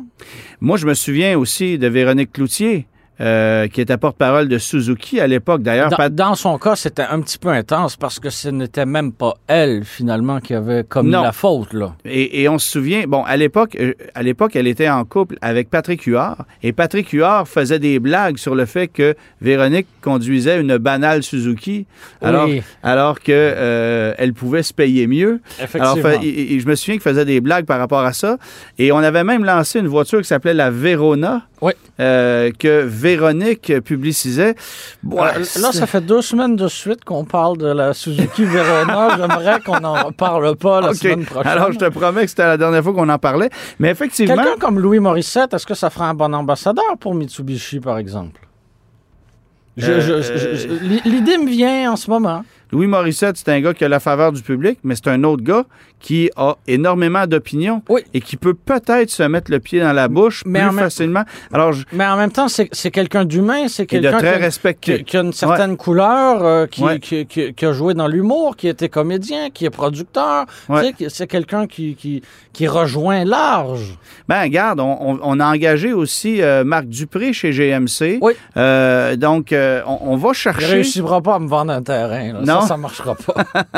Moi, 0.60 0.76
je 0.76 0.86
me 0.86 0.94
souviens 0.94 1.36
aussi 1.36 1.78
de 1.78 1.88
Véronique 1.88 2.32
Cloutier, 2.32 2.86
euh, 3.20 3.68
qui 3.68 3.80
était 3.80 3.96
porte-parole 3.96 4.48
de 4.48 4.58
Suzuki 4.58 5.20
à 5.20 5.26
l'époque. 5.26 5.62
D'ailleurs, 5.62 5.90
Dans, 5.90 5.96
Pat- 5.96 6.14
dans 6.14 6.34
son 6.34 6.58
cas, 6.58 6.76
c'était 6.76 7.02
un 7.02 7.20
petit 7.20 7.38
peu 7.38 7.48
intense 7.48 7.96
parce 7.96 8.18
que 8.18 8.30
ce 8.30 8.48
n'était 8.48 8.86
même 8.86 9.12
pas 9.12 9.34
elle, 9.46 9.84
finalement, 9.84 10.40
qui 10.40 10.54
avait 10.54 10.84
commis 10.84 11.10
Non. 11.10 11.22
la 11.22 11.32
faute. 11.32 11.72
Là. 11.72 11.94
Et, 12.04 12.42
et 12.42 12.48
on 12.48 12.58
se 12.58 12.70
souvient, 12.70 13.04
bon, 13.06 13.22
à 13.24 13.36
l'époque, 13.36 13.76
euh, 13.78 13.94
à 14.14 14.22
l'époque, 14.22 14.56
elle 14.56 14.66
était 14.66 14.88
en 14.88 15.04
couple 15.04 15.36
avec 15.42 15.70
Patrick 15.70 16.02
Huard, 16.02 16.44
et 16.62 16.72
Patrick 16.72 17.08
Huard 17.10 17.46
faisait 17.46 17.78
des 17.78 17.98
blagues 18.00 18.36
sur 18.38 18.54
le 18.54 18.66
fait 18.66 18.88
que 18.88 19.14
Véronique 19.40 19.86
conduisait 20.04 20.60
une 20.60 20.76
banale 20.76 21.22
Suzuki, 21.22 21.86
alors, 22.22 22.44
Oui. 22.46 22.62
alors 22.82 23.18
que 23.20 23.32
euh, 23.32 24.12
elle 24.18 24.34
pouvait 24.34 24.62
se 24.62 24.72
payer 24.74 25.06
mieux. 25.06 25.40
Alors, 25.58 25.96
Effectivement. 25.96 26.20
fait- 26.20 26.26
et- 26.26 26.54
et 26.54 26.60
je 26.60 26.66
me 26.68 26.74
souviens 26.74 26.94
qu'il 26.96 27.02
faisait 27.02 27.24
des 27.24 27.40
blagues 27.40 27.64
par 27.64 27.78
rapport 27.78 28.00
à 28.04 28.12
ça, 28.12 28.36
et 28.78 28.92
on 28.92 28.98
avait 28.98 29.24
même 29.24 29.44
lancé 29.44 29.80
une 29.80 29.88
voiture 29.88 30.20
qui 30.20 30.28
s'appelait 30.28 30.52
la 30.54 30.70
Verona, 30.70 31.42
Oui. 31.62 31.72
euh, 32.00 32.50
que 32.58 32.82
Véronique 32.84 33.72
publicisait. 33.80 34.54
Bon, 35.02 35.22
Euh, 35.22 35.38
là, 35.60 35.72
ça 35.72 35.86
fait 35.86 36.02
deux 36.02 36.20
semaines 36.20 36.56
de 36.56 36.68
suite 36.68 37.02
qu'on 37.04 37.24
parle 37.24 37.56
de 37.56 37.66
la 37.68 37.94
Suzuki 37.94 38.44
Verona. 38.44 39.08
J'aimerais 39.18 39.60
qu'on 39.64 39.80
n'en 39.80 40.04
reparle 40.04 40.54
pas 40.56 40.80
la 40.82 40.92
semaine 40.94 41.24
prochaine. 41.24 41.50
Alors, 41.50 41.72
je 41.72 41.78
te 41.78 41.88
promets 41.88 42.22
que 42.24 42.28
c'était 42.28 42.44
la 42.44 42.56
dernière 42.58 42.82
fois 42.82 42.92
qu'on 42.92 43.08
en 43.08 43.18
parlait. 43.18 43.48
Mais 43.78 43.88
effectivement, 43.90 44.34
Quelqu'un 44.36 44.58
comme 44.58 44.78
Louis 44.78 44.98
Morissette, 45.00 45.54
est-ce 45.54 45.66
que 45.66 45.74
ça 45.74 45.88
ferait 45.88 46.04
un 46.06 46.14
bon 46.14 46.34
ambassadeur 46.34 46.84
pour 47.00 47.14
Mitsubishi, 47.14 47.80
par 47.80 47.96
exemple? 47.98 48.40
Je- 48.42 48.42
Euh, 48.42 48.42
je- 48.42 48.42
je- 48.42 48.42
je- 48.42 49.63
L'idée 49.76 51.38
me 51.38 51.48
vient 51.48 51.92
en 51.92 51.96
ce 51.96 52.10
moment. 52.10 52.44
Louis 52.72 52.86
Morissette, 52.86 53.36
c'est 53.36 53.48
un 53.50 53.60
gars 53.60 53.74
qui 53.74 53.84
a 53.84 53.88
la 53.88 54.00
faveur 54.00 54.32
du 54.32 54.42
public, 54.42 54.78
mais 54.82 54.94
c'est 54.96 55.08
un 55.08 55.22
autre 55.24 55.42
gars 55.44 55.64
qui 56.00 56.30
a 56.36 56.56
énormément 56.66 57.26
d'opinions 57.26 57.82
Oui. 57.88 58.02
et 58.12 58.20
qui 58.20 58.36
peut 58.36 58.52
peut-être 58.52 59.08
se 59.10 59.22
mettre 59.22 59.50
le 59.50 59.58
pied 59.58 59.80
dans 59.80 59.92
la 59.92 60.08
bouche 60.08 60.42
Mais 60.44 60.60
plus 60.66 60.76
facilement. 60.76 61.22
Alors, 61.52 61.72
je- 61.72 61.84
Mais 61.92 62.04
en 62.06 62.16
même 62.18 62.30
temps, 62.30 62.48
c'est 62.48 62.68
c'est 62.72 62.90
quelqu'un 62.90 63.24
d'humain, 63.24 63.68
c'est 63.68 63.86
quelqu'un 63.86 64.18
qui, 64.80 65.04
qui- 65.04 65.16
a 65.16 65.20
une 65.20 65.32
certaine 65.32 65.76
couleur, 65.78 66.44
euh, 66.44 66.66
qui, 66.66 66.82
Ouais. 66.82 66.98
qui- 66.98 67.54
a 67.64 67.72
joué 67.72 67.94
dans 67.94 68.06
l'humour, 68.08 68.56
qui 68.56 68.68
était 68.68 68.88
comédien, 68.90 69.48
qui 69.50 69.64
est 69.64 69.70
producteur. 69.70 70.44
Ouais. 70.68 70.92
Tu 70.92 71.04
sais, 71.04 71.10
C'est 71.10 71.26
quelqu'un 71.26 71.66
qui, 71.66 71.94
qui, 71.94 72.22
qui 72.52 72.66
rejoint 72.68 73.24
large. 73.24 73.96
Ben, 74.28 74.42
regarde, 74.42 74.80
on, 74.80 75.18
on- 75.22 75.40
a 75.40 75.46
engagé 75.46 75.92
aussi 75.92 76.42
euh, 76.42 76.64
Marc 76.64 76.86
Dupré 76.86 77.32
chez 77.32 77.52
GMC. 77.52 78.18
Oui. 78.20 78.34
Euh, 78.56 79.16
donc, 79.16 79.52
on, 79.52 79.98
on 80.02 80.16
va 80.16 80.28
Il 80.30 80.34
chercher. 80.34 80.66
réussira 80.66 81.22
pas 81.22 81.36
à 81.36 81.38
me 81.38 81.48
vendre 81.48 81.72
un 81.72 81.82
terrain. 81.82 82.32
là. 82.34 82.40
Non. 82.40 82.53
Ça, 82.62 82.68
ça 82.68 82.76
marchera 82.76 83.14
pas. 83.14 83.34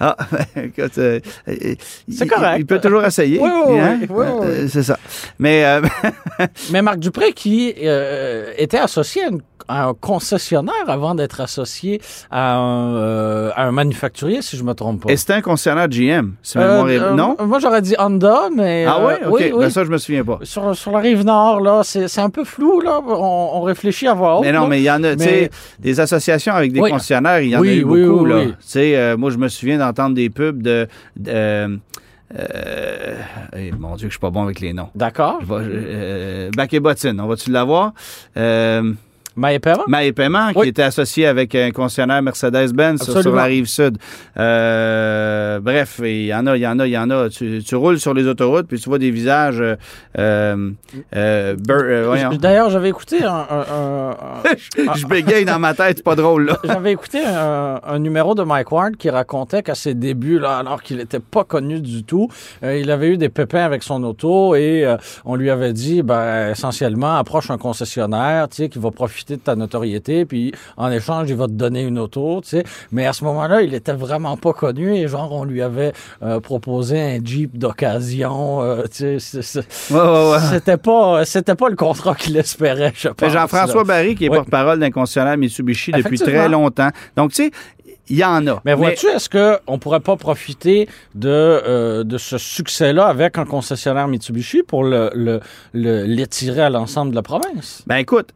Ah, 0.00 0.16
écoute, 0.56 0.96
euh, 0.98 1.20
il- 1.46 1.76
C'est 2.10 2.26
correct. 2.26 2.56
Il, 2.60 2.66
peut 2.66 2.80
toujours 2.80 3.04
essayer. 3.04 3.38
Oui, 3.38 3.50
oui, 3.68 3.78
hein? 3.78 3.98
oui, 4.00 4.06
oui, 4.08 4.26
oui. 4.40 4.46
Euh, 4.46 4.68
c'est 4.68 4.82
ça. 4.82 4.98
Mais 5.38 5.64
euh, 5.64 5.82
Mais 6.70 6.80
Marc 6.80 6.98
Dupré, 6.98 7.32
qui 7.32 7.68
était 7.68 8.78
associé 8.78 9.24
à, 9.24 9.28
une- 9.28 9.42
un 9.68 9.94
concessionnaire 9.94 10.74
avant 10.88 11.14
d'être 11.14 11.40
associé 11.40 12.00
à 12.30 12.56
un, 12.56 12.94
euh, 12.96 13.50
à 13.56 13.64
un 13.64 13.72
manufacturier, 13.72 14.42
si 14.42 14.56
je 14.56 14.64
me 14.64 14.72
trompe 14.74 15.04
pas. 15.06 15.12
et 15.12 15.16
c'était 15.16 15.32
un 15.34 15.40
concessionnaire 15.40 15.88
GM. 15.88 16.32
Si 16.42 16.58
Euh, 16.58 16.60
mémoire 16.68 16.90
est- 16.90 16.98
euh, 16.98 17.14
non? 17.14 17.36
Moi, 17.44 17.58
j'aurais 17.60 17.82
dit 17.82 17.94
Honda, 17.98 18.48
mais... 18.54 18.84
Ah 18.86 18.98
euh, 19.00 19.06
ouais? 19.06 19.14
OK. 19.26 19.32
Oui, 19.32 19.42
oui. 19.54 19.60
Ben, 19.64 19.70
ça, 19.70 19.84
je 19.84 19.90
me 19.90 19.98
souviens 19.98 20.24
pas. 20.24 20.38
Sur, 20.42 20.74
sur 20.76 20.90
la 20.92 20.98
rive 20.98 21.24
nord, 21.24 21.60
là, 21.60 21.82
c'est 21.84 22.18
un 22.20 22.30
peu 22.30 22.44
flou, 22.44 22.80
là. 22.80 23.00
On, 23.06 23.50
on 23.54 23.62
réfléchit 23.62 24.06
à 24.06 24.14
haute. 24.14 24.42
Mais 24.42 24.52
non, 24.52 24.62
là. 24.62 24.68
mais 24.68 24.80
il 24.80 24.84
y 24.84 24.90
en 24.90 25.02
a, 25.04 25.12
tu 25.12 25.18
Mais- 25.18 25.24
sais, 25.44 25.50
des 25.78 26.00
associations 26.00 26.54
avec 26.54 26.72
des 26.72 26.80
Oui. 26.80 26.90
concessionnaires, 26.90 27.40
il 27.40 27.50
y 27.50 27.56
en 27.56 27.60
Oui, 27.60 27.68
a 27.70 27.72
eu 27.74 27.84
oui, 27.84 28.04
beaucoup, 28.04 28.24
oui, 28.24 28.30
là. 28.30 28.36
oui. 28.38 28.46
Tu 28.48 28.54
sais, 28.60 28.96
euh, 28.96 29.16
moi, 29.16 29.30
je 29.30 29.38
me 29.38 29.48
souviens 29.48 29.78
d'entendre 29.78 30.14
des 30.14 30.30
pubs 30.30 30.62
de... 30.62 30.86
de, 31.16 31.30
euh, 31.30 31.68
euh, 32.38 33.14
eh, 33.56 33.70
mon 33.72 33.94
Dieu, 33.96 34.08
que 34.08 34.12
je 34.12 34.16
suis 34.16 34.20
pas 34.20 34.30
bon 34.30 34.42
avec 34.42 34.60
les 34.60 34.72
noms. 34.72 34.88
D'accord. 34.94 35.38
Euh, 35.50 36.50
Bac 36.56 36.72
et 36.74 36.80
Bottine, 36.80 37.20
on 37.20 37.26
va-tu 37.26 37.50
l'avoir? 37.50 37.92
Euh, 38.36 38.92
Maille 39.36 40.12
Paiement, 40.12 40.52
qui 40.52 40.68
était 40.68 40.82
associé 40.82 41.26
avec 41.26 41.54
un 41.54 41.70
concessionnaire 41.70 42.22
Mercedes-Benz 42.22 43.02
sur, 43.02 43.34
la 43.34 43.44
rive 43.44 43.66
sud. 43.66 43.98
Euh, 44.38 45.60
bref, 45.60 46.00
il 46.02 46.26
y 46.26 46.34
en 46.34 46.46
a, 46.46 46.56
il 46.56 46.60
y 46.60 46.66
en 46.66 46.78
a, 46.78 46.86
il 46.86 46.92
y 46.92 46.98
en 46.98 47.10
a. 47.10 47.28
Tu, 47.28 47.62
tu 47.64 47.74
roules 47.74 47.98
sur 47.98 48.14
les 48.14 48.26
autoroutes, 48.26 48.66
puis 48.66 48.78
tu 48.78 48.88
vois 48.88 48.98
des 48.98 49.10
visages... 49.10 49.62
Euh, 50.18 50.70
euh. 51.16 51.56
D'ailleurs, 52.38 52.70
j'avais 52.70 52.90
écouté 52.90 53.24
un... 53.24 53.28
un- 53.30 53.44
un- 53.50 54.10
un- 54.10 54.94
je, 54.94 55.06
bégaye 55.06 55.44
dans 55.44 55.58
ma 55.58 55.74
tête, 55.74 55.98
c'est 55.98 56.04
pas 56.04 56.16
drôle, 56.16 56.46
là. 56.46 56.58
J'avais 56.64 56.92
écouté 56.92 57.24
un, 57.24 57.98
numéro 57.98 58.34
de 58.34 58.42
Mike 58.42 58.70
Ward 58.70 58.96
qui 58.96 59.10
racontait 59.10 59.62
qu'à 59.62 59.74
ses 59.74 59.94
débuts, 59.94 60.38
là, 60.38 60.58
alors 60.58 60.82
qu'il 60.82 60.98
n'était 60.98 61.20
pas 61.20 61.44
connu 61.44 61.80
du 61.80 62.04
tout, 62.04 62.28
euh, 62.62 62.76
il 62.76 62.90
avait 62.90 63.08
eu 63.08 63.16
des 63.16 63.28
pépins 63.28 63.64
avec 63.64 63.82
son 63.82 64.02
auto 64.04 64.54
et 64.54 64.86
on 65.24 65.34
lui 65.34 65.50
avait 65.50 65.72
dit, 65.72 66.02
ben, 66.02 66.50
essentiellement, 66.50 67.16
approche 67.16 67.50
un 67.50 67.58
concessionnaire, 67.58 68.48
tu 68.48 68.56
sais, 68.56 68.68
qui 68.68 68.78
va 68.78 68.90
profiter 68.90 69.23
de 69.32 69.36
ta 69.36 69.56
notoriété, 69.56 70.24
puis 70.24 70.52
en 70.76 70.90
échange, 70.90 71.30
il 71.30 71.36
va 71.36 71.46
te 71.46 71.52
donner 71.52 71.82
une 71.82 71.98
auto, 71.98 72.40
tu 72.42 72.50
sais. 72.50 72.64
Mais 72.92 73.06
à 73.06 73.12
ce 73.12 73.24
moment-là, 73.24 73.62
il 73.62 73.74
était 73.74 73.92
vraiment 73.92 74.36
pas 74.36 74.52
connu 74.52 74.94
et 74.94 75.08
genre, 75.08 75.32
on 75.32 75.44
lui 75.44 75.62
avait 75.62 75.92
euh, 76.22 76.40
proposé 76.40 77.00
un 77.00 77.18
Jeep 77.24 77.56
d'occasion, 77.58 78.62
euh, 78.62 78.82
tu 78.92 79.18
sais. 79.20 79.60
Ouais, 79.90 79.96
ouais, 80.00 80.30
ouais. 80.32 80.38
C'était 80.50 80.76
pas, 80.76 81.24
c'était 81.24 81.54
pas 81.54 81.68
le 81.68 81.76
contrat 81.76 82.14
qu'il 82.14 82.36
espérait, 82.36 82.92
je 82.96 83.08
pense. 83.08 83.32
Jean-François. 83.32 83.84
Barry, 83.84 84.14
qui 84.14 84.26
est 84.26 84.28
porte-parole 84.30 84.78
d'un 84.78 84.90
concessionnaire 84.90 85.36
Mitsubishi 85.36 85.92
depuis 85.92 86.18
très 86.18 86.48
longtemps. 86.48 86.88
Donc, 87.16 87.30
tu 87.32 87.44
sais, 87.44 87.50
il 88.08 88.16
y 88.18 88.24
en 88.24 88.46
a. 88.46 88.60
Mais 88.64 88.74
vois-tu, 88.74 89.06
est-ce 89.06 89.28
qu'on 89.30 89.78
pourrait 89.78 90.00
pas 90.00 90.16
profiter 90.16 90.88
de, 91.14 91.28
euh, 91.28 92.04
de 92.04 92.18
ce 92.18 92.36
succès-là 92.38 93.06
avec 93.06 93.38
un 93.38 93.44
concessionnaire 93.46 94.08
Mitsubishi 94.08 94.62
pour 94.62 94.84
le, 94.84 95.10
le- 95.14 95.40
le- 95.72 96.04
l'étirer 96.04 96.60
à 96.62 96.70
l'ensemble 96.70 97.10
de 97.12 97.16
la 97.16 97.22
province? 97.22 97.82
Ben 97.86 97.96
écoute, 97.96 98.28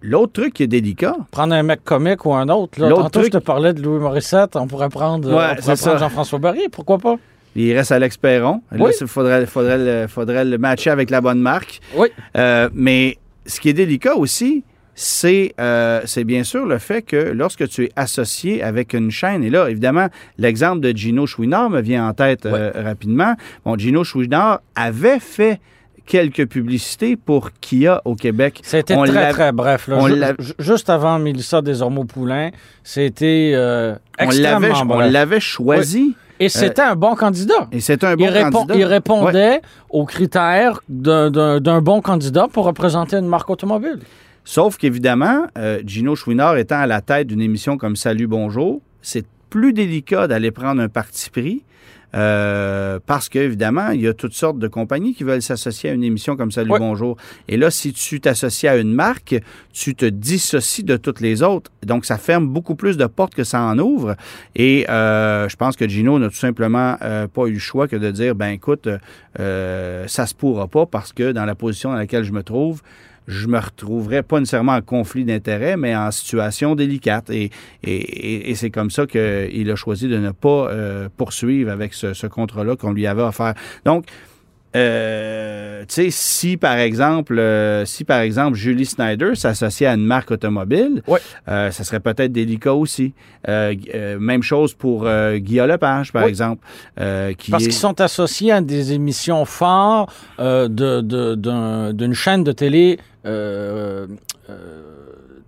l'autre 0.00 0.32
truc 0.32 0.54
qui 0.54 0.62
est 0.62 0.66
délicat, 0.66 1.16
Prendre 1.30 1.54
un 1.54 1.62
mec 1.62 1.84
comique 1.84 2.24
ou 2.26 2.32
un 2.34 2.48
autre. 2.48 2.80
Là. 2.80 2.88
L'autre 2.88 3.02
Tantôt, 3.04 3.20
truc- 3.20 3.32
je 3.32 3.38
te 3.38 3.44
parlais 3.44 3.72
de 3.72 3.82
Louis 3.82 3.98
Morissette. 4.00 4.56
On 4.56 4.66
pourrait 4.66 4.88
prendre, 4.88 5.28
euh, 5.28 5.32
Ouais, 5.36 5.44
on 5.52 5.56
pourrait 5.56 5.76
c'est 5.76 5.82
prendre 5.84 5.98
ça. 5.98 6.04
Jean-François 6.06 6.38
Barry. 6.38 6.68
Pourquoi 6.70 6.98
pas? 6.98 7.16
il 7.56 7.76
reste 7.76 7.90
Alex 7.92 8.16
Perron. 8.16 8.62
Là, 8.70 8.90
il 9.00 9.06
faudrait, 9.08 9.44
faudrait, 9.46 9.78
le, 10.02 10.06
faudrait 10.06 10.44
le 10.44 10.56
matcher 10.56 10.90
avec 10.90 11.10
la 11.10 11.20
bonne 11.20 11.40
marque. 11.40 11.80
Oui. 11.96 12.08
Euh, 12.36 12.68
mais 12.72 13.18
ce 13.44 13.58
qui 13.60 13.68
est 13.68 13.72
délicat 13.72 14.14
aussi, 14.14 14.62
c'est 14.94 15.54
euh, 15.60 16.00
c'est 16.04 16.24
bien 16.24 16.44
sûr 16.44 16.64
le 16.66 16.78
fait 16.78 17.02
que 17.02 17.16
lorsque 17.16 17.66
tu 17.68 17.84
es 17.84 17.90
associé 17.96 18.62
avec 18.62 18.92
une 18.94 19.10
chaîne, 19.10 19.42
et 19.42 19.50
là, 19.50 19.68
évidemment, 19.68 20.06
l'exemple 20.38 20.80
de 20.80 20.96
Gino 20.96 21.26
Chouinard 21.26 21.70
me 21.70 21.80
vient 21.80 22.06
en 22.08 22.12
tête 22.12 22.46
euh, 22.46 22.70
rapidement. 22.76 23.34
Bon, 23.64 23.76
Gino 23.76 24.04
Chouinard 24.04 24.60
avait 24.76 25.18
fait 25.20 25.58
quelques 26.10 26.46
publicités 26.48 27.16
pour 27.16 27.52
Kia 27.60 28.02
au 28.04 28.16
Québec. 28.16 28.60
C'était 28.64 28.96
très, 28.96 29.30
très 29.30 29.52
bref. 29.52 29.86
là. 29.86 30.34
Ju- 30.40 30.52
juste 30.58 30.90
avant 30.90 31.20
Mélissa 31.20 31.62
Desormeaux-Poulain, 31.62 32.50
c'était 32.82 33.52
euh, 33.54 33.94
On 34.18 34.24
l'avait, 34.30 34.66
extrêmement 34.68 34.94
on 34.96 34.98
l'avait 34.98 35.38
choisi. 35.40 36.16
Et 36.40 36.48
c'était 36.48 36.82
un 36.82 36.96
bon 36.96 37.14
candidat. 37.14 37.68
Et 37.70 37.80
c'est 37.80 38.02
un 38.02 38.16
bon 38.16 38.24
il, 38.26 38.50
candidat. 38.50 38.74
il 38.74 38.78
Ouais. 38.80 38.84
répondait 38.86 39.60
aux 39.88 40.04
critères 40.04 40.80
d'un 40.88 41.80
bon 41.80 42.00
candidat 42.00 42.48
pour 42.52 42.64
représenter 42.64 43.16
une 43.16 43.28
marque 43.28 43.48
automobile. 43.50 44.00
Sauf 44.44 44.78
qu'évidemment, 44.78 45.46
euh, 45.58 45.80
Gino 45.86 46.16
Chouinard 46.16 46.56
étant 46.56 46.80
à 46.80 46.86
la 46.86 47.02
tête 47.02 47.28
d'une 47.28 47.42
émission 47.42 47.76
comme 47.76 47.94
Salut 47.94 48.26
Bonjour, 48.26 48.80
c'est 49.02 49.24
plus 49.50 49.72
délicat 49.72 50.28
d'aller 50.28 50.50
prendre 50.52 50.80
un 50.80 50.88
parti 50.88 51.28
pris. 51.30 51.64
euh, 52.12 52.98
parce 53.06 53.28
qu'évidemment, 53.28 53.90
il 53.90 54.00
y 54.00 54.08
a 54.08 54.14
toutes 54.14 54.32
sortes 54.32 54.58
de 54.58 54.66
compagnies 54.66 55.14
qui 55.14 55.22
veulent 55.22 55.42
s'associer 55.42 55.90
à 55.90 55.92
une 55.92 56.02
émission 56.02 56.36
comme 56.36 56.50
Salut 56.50 56.72
Ouais. 56.72 56.78
Bonjour. 56.80 57.16
Et 57.46 57.56
là, 57.56 57.70
si 57.70 57.92
tu 57.92 58.20
t'associes 58.20 58.68
à 58.68 58.76
une 58.78 58.92
marque, 58.92 59.36
tu 59.72 59.94
te 59.94 60.06
dissocies 60.06 60.82
de 60.82 60.96
toutes 60.96 61.20
les 61.20 61.42
autres. 61.44 61.70
Donc, 61.86 62.04
ça 62.04 62.18
ferme 62.18 62.48
beaucoup 62.48 62.74
plus 62.74 62.96
de 62.96 63.06
portes 63.06 63.34
que 63.34 63.44
ça 63.44 63.62
en 63.62 63.78
ouvre. 63.78 64.16
Et 64.56 64.90
euh, 64.90 65.48
je 65.48 65.54
pense 65.54 65.76
que 65.76 65.86
Gino 65.88 66.18
n'a 66.18 66.28
tout 66.30 66.34
simplement 66.34 66.96
euh, 67.02 67.28
pas 67.28 67.46
eu 67.46 67.52
le 67.52 67.58
choix 67.60 67.86
que 67.86 67.94
de 67.96 68.10
dire, 68.10 68.34
ben 68.34 68.48
écoute, 68.48 68.88
euh, 69.38 70.04
ça 70.08 70.26
se 70.26 70.34
pourra 70.34 70.66
pas 70.66 70.86
parce 70.86 71.12
que 71.12 71.30
dans 71.30 71.44
la 71.44 71.54
position 71.54 71.90
dans 71.90 71.96
laquelle 71.96 72.24
je 72.24 72.32
me 72.32 72.42
trouve, 72.42 72.82
je 73.30 73.46
me 73.46 73.58
retrouverais 73.58 74.22
pas 74.22 74.38
nécessairement 74.40 74.74
en 74.74 74.82
conflit 74.82 75.24
d'intérêts, 75.24 75.76
mais 75.76 75.94
en 75.96 76.10
situation 76.10 76.74
délicate. 76.74 77.30
Et, 77.30 77.50
et, 77.84 78.50
et- 78.50 78.54
c'est 78.54 78.70
comme 78.70 78.90
ça 78.90 79.06
qu'il 79.06 79.70
a 79.70 79.76
choisi 79.76 80.08
de 80.08 80.18
ne 80.18 80.30
pas 80.32 80.68
euh, 80.70 81.08
poursuivre 81.16 81.70
avec 81.70 81.94
ce, 81.94 82.12
ce 82.12 82.26
contrat-là 82.26 82.76
qu'on 82.76 82.92
lui 82.92 83.06
avait 83.06 83.22
offert. 83.22 83.54
Donc, 83.84 84.04
euh, 84.76 85.80
tu 85.88 85.94
sais, 85.94 86.10
si 86.10 86.56
par 86.56 86.76
exemple, 86.78 87.38
euh, 87.38 87.84
si 87.84 88.04
par 88.04 88.20
exemple 88.20 88.56
Julie 88.56 88.86
Snyder 88.86 89.34
s'associait 89.34 89.86
à 89.88 89.94
une 89.94 90.06
marque 90.06 90.30
automobile, 90.30 91.02
Ouais. 91.06 91.20
euh, 91.48 91.70
ça 91.70 91.84
serait 91.84 92.00
peut-être 92.00 92.32
délicat 92.32 92.74
aussi. 92.74 93.12
Euh, 93.48 93.74
même 94.18 94.42
chose 94.42 94.74
pour 94.74 95.08
Guillaume 95.36 95.68
Lepage, 95.68 96.12
par 96.12 96.24
exemple, 96.24 96.64
qui 97.38 97.50
Parce 97.50 97.64
est- 97.64 97.66
qu'ils 97.66 97.72
sont 97.74 98.00
associés 98.00 98.52
à 98.52 98.60
des 98.60 98.92
émissions 98.92 99.44
phares 99.44 100.06
de- 100.38 100.66
de- 101.00 101.34
d'un- 101.34 101.92
d'une 101.92 102.14
chaîne 102.14 102.44
de 102.44 102.52
télé 102.52 102.98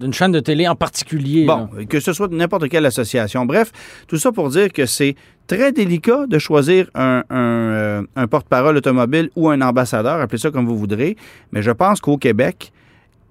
d'une 0.03 0.13
chaîne 0.13 0.33
de 0.33 0.41
télé 0.41 0.69
en 0.69 0.75
particulier. 0.75 1.47
Bon, 1.47 1.69
là. 1.77 1.85
que 1.85 2.01
ce 2.01 2.13
soit 2.13 2.29
de 2.29 2.35
n'importe 2.35 2.69
quelle 2.69 2.85
association. 2.87 3.47
Bref, 3.47 3.73
tout 4.07 4.19
ça 4.19 4.33
pour 4.33 4.51
dire 4.51 4.73
que 4.73 4.85
c'est 4.87 5.15
très 5.47 5.73
délicat 5.73 6.27
de 6.27 6.39
choisir 6.39 6.89
un, 6.95 7.23
un, 7.31 7.37
euh, 7.37 8.03
un 8.17 8.27
porte-parole 8.27 8.77
automobile 8.77 9.31
ou 9.37 9.49
un 9.49 9.61
ambassadeur, 9.61 10.21
appelez 10.21 10.39
ça 10.39 10.51
comme 10.51 10.67
vous 10.67 10.79
voudrez, 10.79 11.17
mais 11.53 11.63
je 11.63 11.71
pense 11.71 12.01
qu'au 12.01 12.17
Québec, 12.19 12.73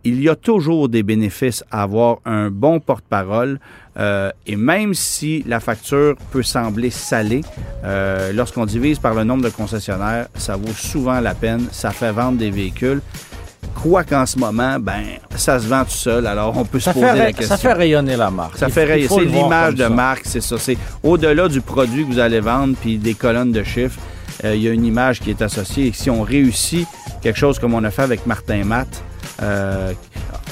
il 0.03 0.21
y 0.21 0.29
a 0.29 0.35
toujours 0.35 0.89
des 0.89 1.03
bénéfices 1.03 1.63
à 1.69 1.83
avoir 1.83 2.17
un 2.25 2.49
bon 2.49 2.79
porte-parole. 2.79 3.59
euh, 3.99 4.31
et 4.47 4.55
même 4.55 4.93
si 4.93 5.43
la 5.47 5.59
facture 5.59 6.15
peut 6.31 6.43
sembler 6.43 6.89
salée, 6.89 7.41
euh, 7.83 8.31
lorsqu'on 8.33 8.65
divise 8.65 8.99
par 8.99 9.13
le 9.13 9.23
nombre 9.23 9.43
de 9.43 9.49
concessionnaires, 9.49 10.27
ça 10.35 10.55
vaut 10.55 10.73
souvent 10.73 11.19
la 11.19 11.35
peine. 11.35 11.67
Ça 11.71 11.91
fait 11.91 12.11
vendre 12.11 12.37
des 12.37 12.49
véhicules. 12.51 13.01
Quoi 13.81 14.03
qu'en 14.03 14.25
ce 14.25 14.37
moment, 14.37 14.77
ben, 14.79 15.01
ça 15.35 15.59
se 15.59 15.67
vend 15.67 15.83
tout 15.83 15.89
seul. 15.91 16.27
Alors, 16.27 16.55
on 16.57 16.65
peut 16.65 16.79
Ça 16.79 16.93
se 16.93 16.99
poser 16.99 17.11
fait, 17.11 17.17
la 17.17 17.33
question. 17.33 17.47
ça 17.47 17.57
fait 17.57 17.73
rayonner 17.73 18.15
la 18.15 18.29
marque. 18.29 18.57
Ça 18.57 18.69
fait 18.69 19.07
faut 19.07 19.19
C'est 19.19 19.25
l'image 19.25 19.73
de 19.75 19.83
ça. 19.83 19.89
marque, 19.89 20.21
c'est 20.25 20.41
ça. 20.41 20.57
C'est 20.59 20.77
au-delà 21.03 21.47
du 21.47 21.61
produit 21.61 22.05
que 22.05 22.11
vous 22.11 22.19
allez 22.19 22.41
vendre 22.41 22.75
puis 22.79 22.97
des 22.97 23.13
colonnes 23.15 23.51
de 23.51 23.63
chiffres. 23.63 23.99
euh, 24.45 24.53
Il 24.55 24.61
y 24.61 24.67
a 24.67 24.71
une 24.71 24.85
image 24.85 25.19
qui 25.19 25.31
est 25.31 25.41
associée. 25.41 25.87
Et 25.87 25.93
si 25.93 26.09
on 26.11 26.21
réussit 26.21 26.87
quelque 27.21 27.39
chose 27.39 27.57
comme 27.57 27.73
on 27.73 27.83
a 27.83 27.89
fait 27.91 28.03
avec 28.03 28.25
Martin 28.27 28.63
Matt, 28.65 28.87
euh, 29.41 29.93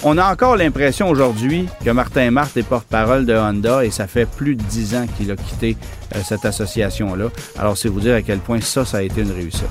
on 0.01 0.17
a 0.17 0.31
encore 0.31 0.55
l'impression 0.55 1.09
aujourd'hui 1.09 1.67
que 1.85 1.89
Martin 1.91 2.31
Matt 2.31 2.55
est 2.57 2.63
porte-parole 2.63 3.25
de 3.25 3.35
Honda 3.35 3.83
et 3.85 3.91
ça 3.91 4.07
fait 4.07 4.25
plus 4.25 4.55
de 4.55 4.63
dix 4.63 4.95
ans 4.95 5.05
qu'il 5.17 5.29
a 5.29 5.35
quitté 5.35 5.75
euh, 6.15 6.19
cette 6.23 6.45
association-là. 6.45 7.25
Alors, 7.59 7.77
c'est 7.77 7.89
vous 7.89 7.99
dire 7.99 8.15
à 8.15 8.21
quel 8.21 8.39
point 8.39 8.61
ça, 8.61 8.85
ça 8.85 8.97
a 8.97 9.01
été 9.01 9.21
une 9.21 9.31
réussite. 9.33 9.67